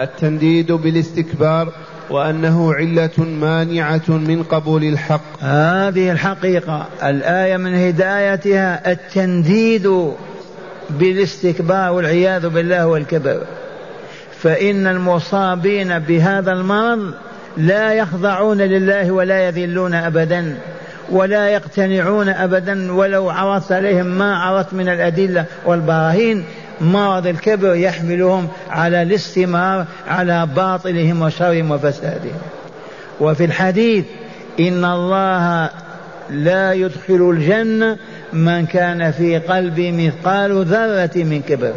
التنديد 0.00 0.72
بالاستكبار 0.72 1.72
وأنه 2.10 2.74
علة 2.74 3.18
مانعة 3.18 4.08
من 4.08 4.42
قبول 4.42 4.84
الحق. 4.84 5.42
هذه 5.42 6.12
الحقيقة. 6.12 6.86
الآية 7.02 7.56
من 7.56 7.74
هدايتها 7.74 8.92
التنديد 8.92 10.12
بالاستكبار 10.90 11.92
والعياذ 11.92 12.48
بالله 12.48 12.86
والكبر. 12.86 13.42
فإن 14.42 14.86
المصابين 14.86 15.98
بهذا 15.98 16.52
المرض 16.52 17.14
لا 17.56 17.92
يخضعون 17.92 18.58
لله 18.58 19.10
ولا 19.10 19.48
يذلون 19.48 19.94
أبدا 19.94 20.56
ولا 21.10 21.48
يقتنعون 21.48 22.28
أبدا 22.28 22.92
ولو 22.92 23.30
عرضت 23.30 23.72
عليهم 23.72 24.06
ما 24.06 24.36
عرضت 24.36 24.74
من 24.74 24.88
الأدلة 24.88 25.44
والبراهين. 25.66 26.44
مرض 26.80 27.26
الكبر 27.26 27.74
يحملهم 27.74 28.48
على 28.70 29.02
الاستمرار 29.02 29.86
على 30.08 30.48
باطلهم 30.56 31.22
وشرهم 31.22 31.70
وفسادهم. 31.70 32.40
وفي 33.20 33.44
الحديث 33.44 34.04
إن 34.60 34.84
الله 34.84 35.70
لا 36.30 36.72
يدخل 36.72 37.30
الجنة 37.30 37.96
من 38.32 38.66
كان 38.66 39.10
في 39.10 39.38
قلبه 39.38 39.92
مثقال 39.92 40.64
ذرة 40.64 41.24
من 41.24 41.42
كبر. 41.48 41.72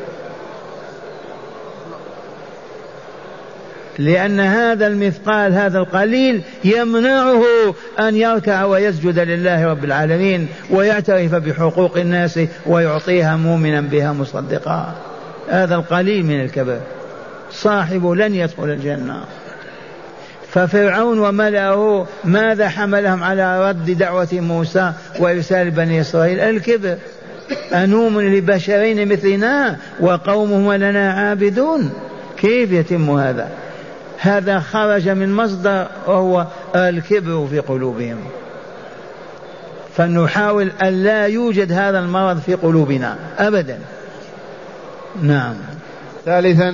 لأن 3.99 4.39
هذا 4.39 4.87
المثقال 4.87 5.53
هذا 5.53 5.79
القليل 5.79 6.41
يمنعه 6.63 7.43
أن 7.99 8.15
يركع 8.15 8.65
ويسجد 8.65 9.19
لله 9.19 9.67
رب 9.67 9.83
العالمين 9.83 10.47
ويعترف 10.69 11.35
بحقوق 11.35 11.97
الناس 11.97 12.39
ويعطيها 12.65 13.35
مؤمنا 13.35 13.81
بها 13.81 14.13
مصدقا. 14.13 14.95
هذا 15.49 15.75
القليل 15.75 16.25
من 16.25 16.41
الكبر 16.41 16.79
صاحبه 17.51 18.15
لن 18.15 18.35
يدخل 18.35 18.69
الجنة. 18.69 19.23
ففرعون 20.51 21.19
وملأه 21.19 22.07
ماذا 22.23 22.69
حملهم 22.69 23.23
على 23.23 23.69
رد 23.69 23.97
دعوة 23.97 24.27
موسى 24.31 24.93
وإرسال 25.19 25.71
بني 25.71 26.01
إسرائيل؟ 26.01 26.39
الكبر. 26.39 26.97
أنؤمن 27.73 28.35
لبشرين 28.35 29.11
مثلنا 29.11 29.77
وقومهما 29.99 30.77
لنا 30.77 31.13
عابدون. 31.13 31.93
كيف 32.37 32.71
يتم 32.71 33.09
هذا؟ 33.09 33.62
هذا 34.23 34.59
خرج 34.59 35.09
من 35.09 35.33
مصدر 35.33 35.87
وهو 36.07 36.47
الكبر 36.75 37.47
في 37.49 37.59
قلوبهم. 37.59 38.17
فنحاول 39.95 40.71
أن 40.83 41.03
لا 41.03 41.27
يوجد 41.27 41.71
هذا 41.71 41.99
المرض 41.99 42.39
في 42.39 42.53
قلوبنا 42.53 43.17
أبدا. 43.37 43.79
نعم. 45.21 45.53
ثالثا 46.25 46.73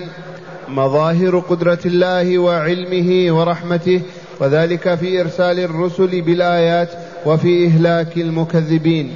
مظاهر 0.68 1.40
قدرة 1.40 1.80
الله 1.86 2.38
وعلمه 2.38 3.40
ورحمته 3.40 4.02
وذلك 4.40 4.96
في 4.96 5.22
إرسال 5.22 5.60
الرسل 5.60 6.22
بالآيات 6.22 6.90
وفي 7.26 7.68
إهلاك 7.68 8.18
المكذبين. 8.18 9.12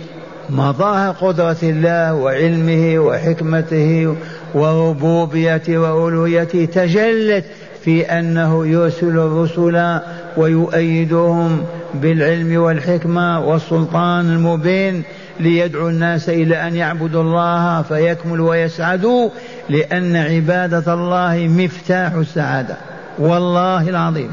مظاهر 0.49 1.13
قدرة 1.13 1.57
الله 1.63 2.13
وعلمه 2.13 2.99
وحكمته 2.99 4.15
وربوبيته 4.53 5.77
وألوهيته 5.77 6.65
تجلت 6.65 7.45
في 7.83 8.01
أنه 8.01 8.67
يرسل 8.67 9.17
الرسل 9.17 9.99
ويؤيدهم 10.37 11.65
بالعلم 11.93 12.61
والحكمة 12.61 13.39
والسلطان 13.39 14.29
المبين 14.29 15.03
ليدعو 15.39 15.89
الناس 15.89 16.29
إلى 16.29 16.67
أن 16.67 16.75
يعبدوا 16.75 17.23
الله 17.23 17.81
فيكملوا 17.81 18.49
ويسعدوا 18.49 19.29
لأن 19.69 20.15
عبادة 20.15 20.93
الله 20.93 21.47
مفتاح 21.47 22.13
السعادة. 22.13 22.77
والله 23.19 23.89
العظيم. 23.89 24.31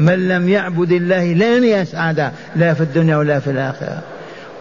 من 0.00 0.28
لم 0.28 0.48
يعبد 0.48 0.92
الله 0.92 1.32
لن 1.32 1.64
يسعد 1.64 2.32
لا 2.56 2.74
في 2.74 2.80
الدنيا 2.80 3.16
ولا 3.16 3.38
في 3.38 3.50
الآخرة. 3.50 4.02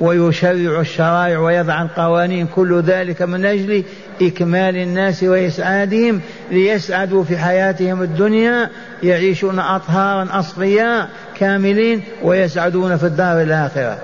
ويشرع 0.02 0.80
الشرائع 0.80 1.40
ويضع 1.40 1.82
القوانين 1.82 2.48
كل 2.48 2.82
ذلك 2.82 3.22
من 3.22 3.46
أجل 3.46 3.84
إكمال 4.22 4.78
الناس 4.78 5.24
وإسعادهم 5.24 6.22
ليسعدوا 6.52 7.24
في 7.24 7.38
حياتهم 7.38 8.02
الدنيا 8.02 8.70
يعيشون 9.04 9.60
أطهارا 9.60 10.28
أصفياء 10.40 11.10
كاملين 11.40 12.04
ويسعدون 12.24 12.98
في 12.98 13.04
الدار 13.04 13.42
الآخرة. 13.42 13.98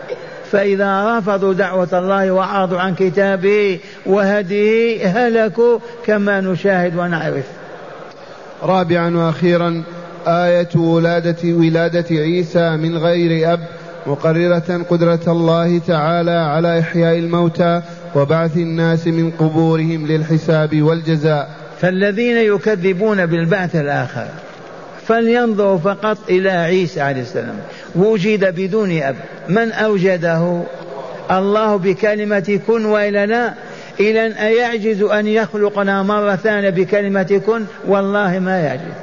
فإذا 0.52 1.18
رفضوا 1.18 1.54
دعوة 1.54 1.90
الله 1.94 2.32
وأعرضوا 2.32 2.80
عن 2.80 2.96
كتابه 2.96 3.80
وهديه 4.06 5.08
هلكوا 5.08 5.80
كما 6.06 6.42
نشاهد 6.42 6.96
ونعرف. 6.96 7.46
رابعا 8.64 9.18
وأخيرا 9.18 9.84
آية 10.28 10.70
ولادة 10.76 11.38
ولادة 11.44 12.06
عيسى 12.12 12.70
من 12.70 12.98
غير 12.98 13.54
أب 13.54 13.60
مقررة 14.08 14.86
قدرة 14.90 15.20
الله 15.28 15.80
تعالى 15.88 16.32
على 16.32 16.80
إحياء 16.80 17.18
الموتى 17.18 17.82
وبعث 18.18 18.58
الناس 18.58 19.08
من 19.08 19.32
قبورهم 19.32 20.08
للحساب 20.08 20.82
والجزاء. 20.82 21.50
فالذين 21.82 22.38
يكذبون 22.38 23.26
بالبعث 23.26 23.76
الآخر 23.76 24.28
فلينظروا 25.08 25.78
فقط 25.78 26.18
إلى 26.30 26.50
عيسى 26.50 27.02
عليه 27.02 27.22
السلام. 27.22 27.56
وجد 27.96 28.56
بدون 28.56 29.02
أب. 29.02 29.16
من 29.50 29.72
أوجده؟ 29.72 30.62
الله 31.32 31.76
بكلمة 31.76 32.60
كن 32.68 32.86
وإلا 32.86 33.26
لا 33.26 33.54
إلى 34.00 34.26
أن 34.26 34.32
أيعجز 34.32 35.02
أن 35.02 35.28
يخلقنا 35.28 36.04
مرة 36.04 36.36
ثانية 36.36 36.70
بكلمة 36.70 37.42
كن؟ 37.46 37.64
والله 37.88 38.40
ما 38.40 38.60
يعجز. 38.60 38.98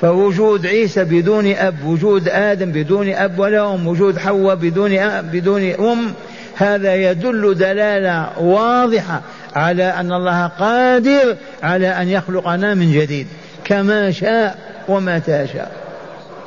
فوجود 0.00 0.66
عيسى 0.66 1.04
بدون 1.04 1.46
أب 1.52 1.84
وجود 1.84 2.28
آدم 2.28 2.72
بدون 2.72 3.08
أب 3.08 3.38
ولا 3.38 3.74
أم 3.74 3.86
وجود 3.86 4.18
حواء 4.18 4.54
بدون 4.54 4.92
أب 4.92 5.32
بدون 5.32 5.70
أم 5.70 6.12
هذا 6.56 6.94
يدل 6.94 7.54
دلالة 7.54 8.38
واضحة 8.38 9.22
على 9.56 9.84
أن 9.84 10.12
الله 10.12 10.46
قادر 10.46 11.36
على 11.62 11.88
أن 11.88 12.08
يخلقنا 12.08 12.74
من 12.74 12.92
جديد 12.92 13.26
كما 13.64 14.10
شاء 14.10 14.58
ومتى 14.88 15.46
شاء 15.52 15.72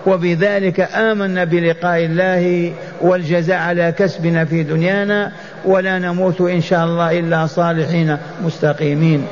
وبذلك 0.05 0.79
آمنا 0.79 1.43
بلقاء 1.43 2.05
الله 2.05 2.73
والجزاء 3.01 3.57
على 3.57 3.93
كسبنا 3.97 4.45
في 4.45 4.63
دنيانا 4.63 5.31
ولا 5.65 5.99
نموت 5.99 6.41
إن 6.41 6.61
شاء 6.61 6.85
الله 6.85 7.19
إلا 7.19 7.47
صالحين 7.47 8.17
مستقيمين. 8.43 9.27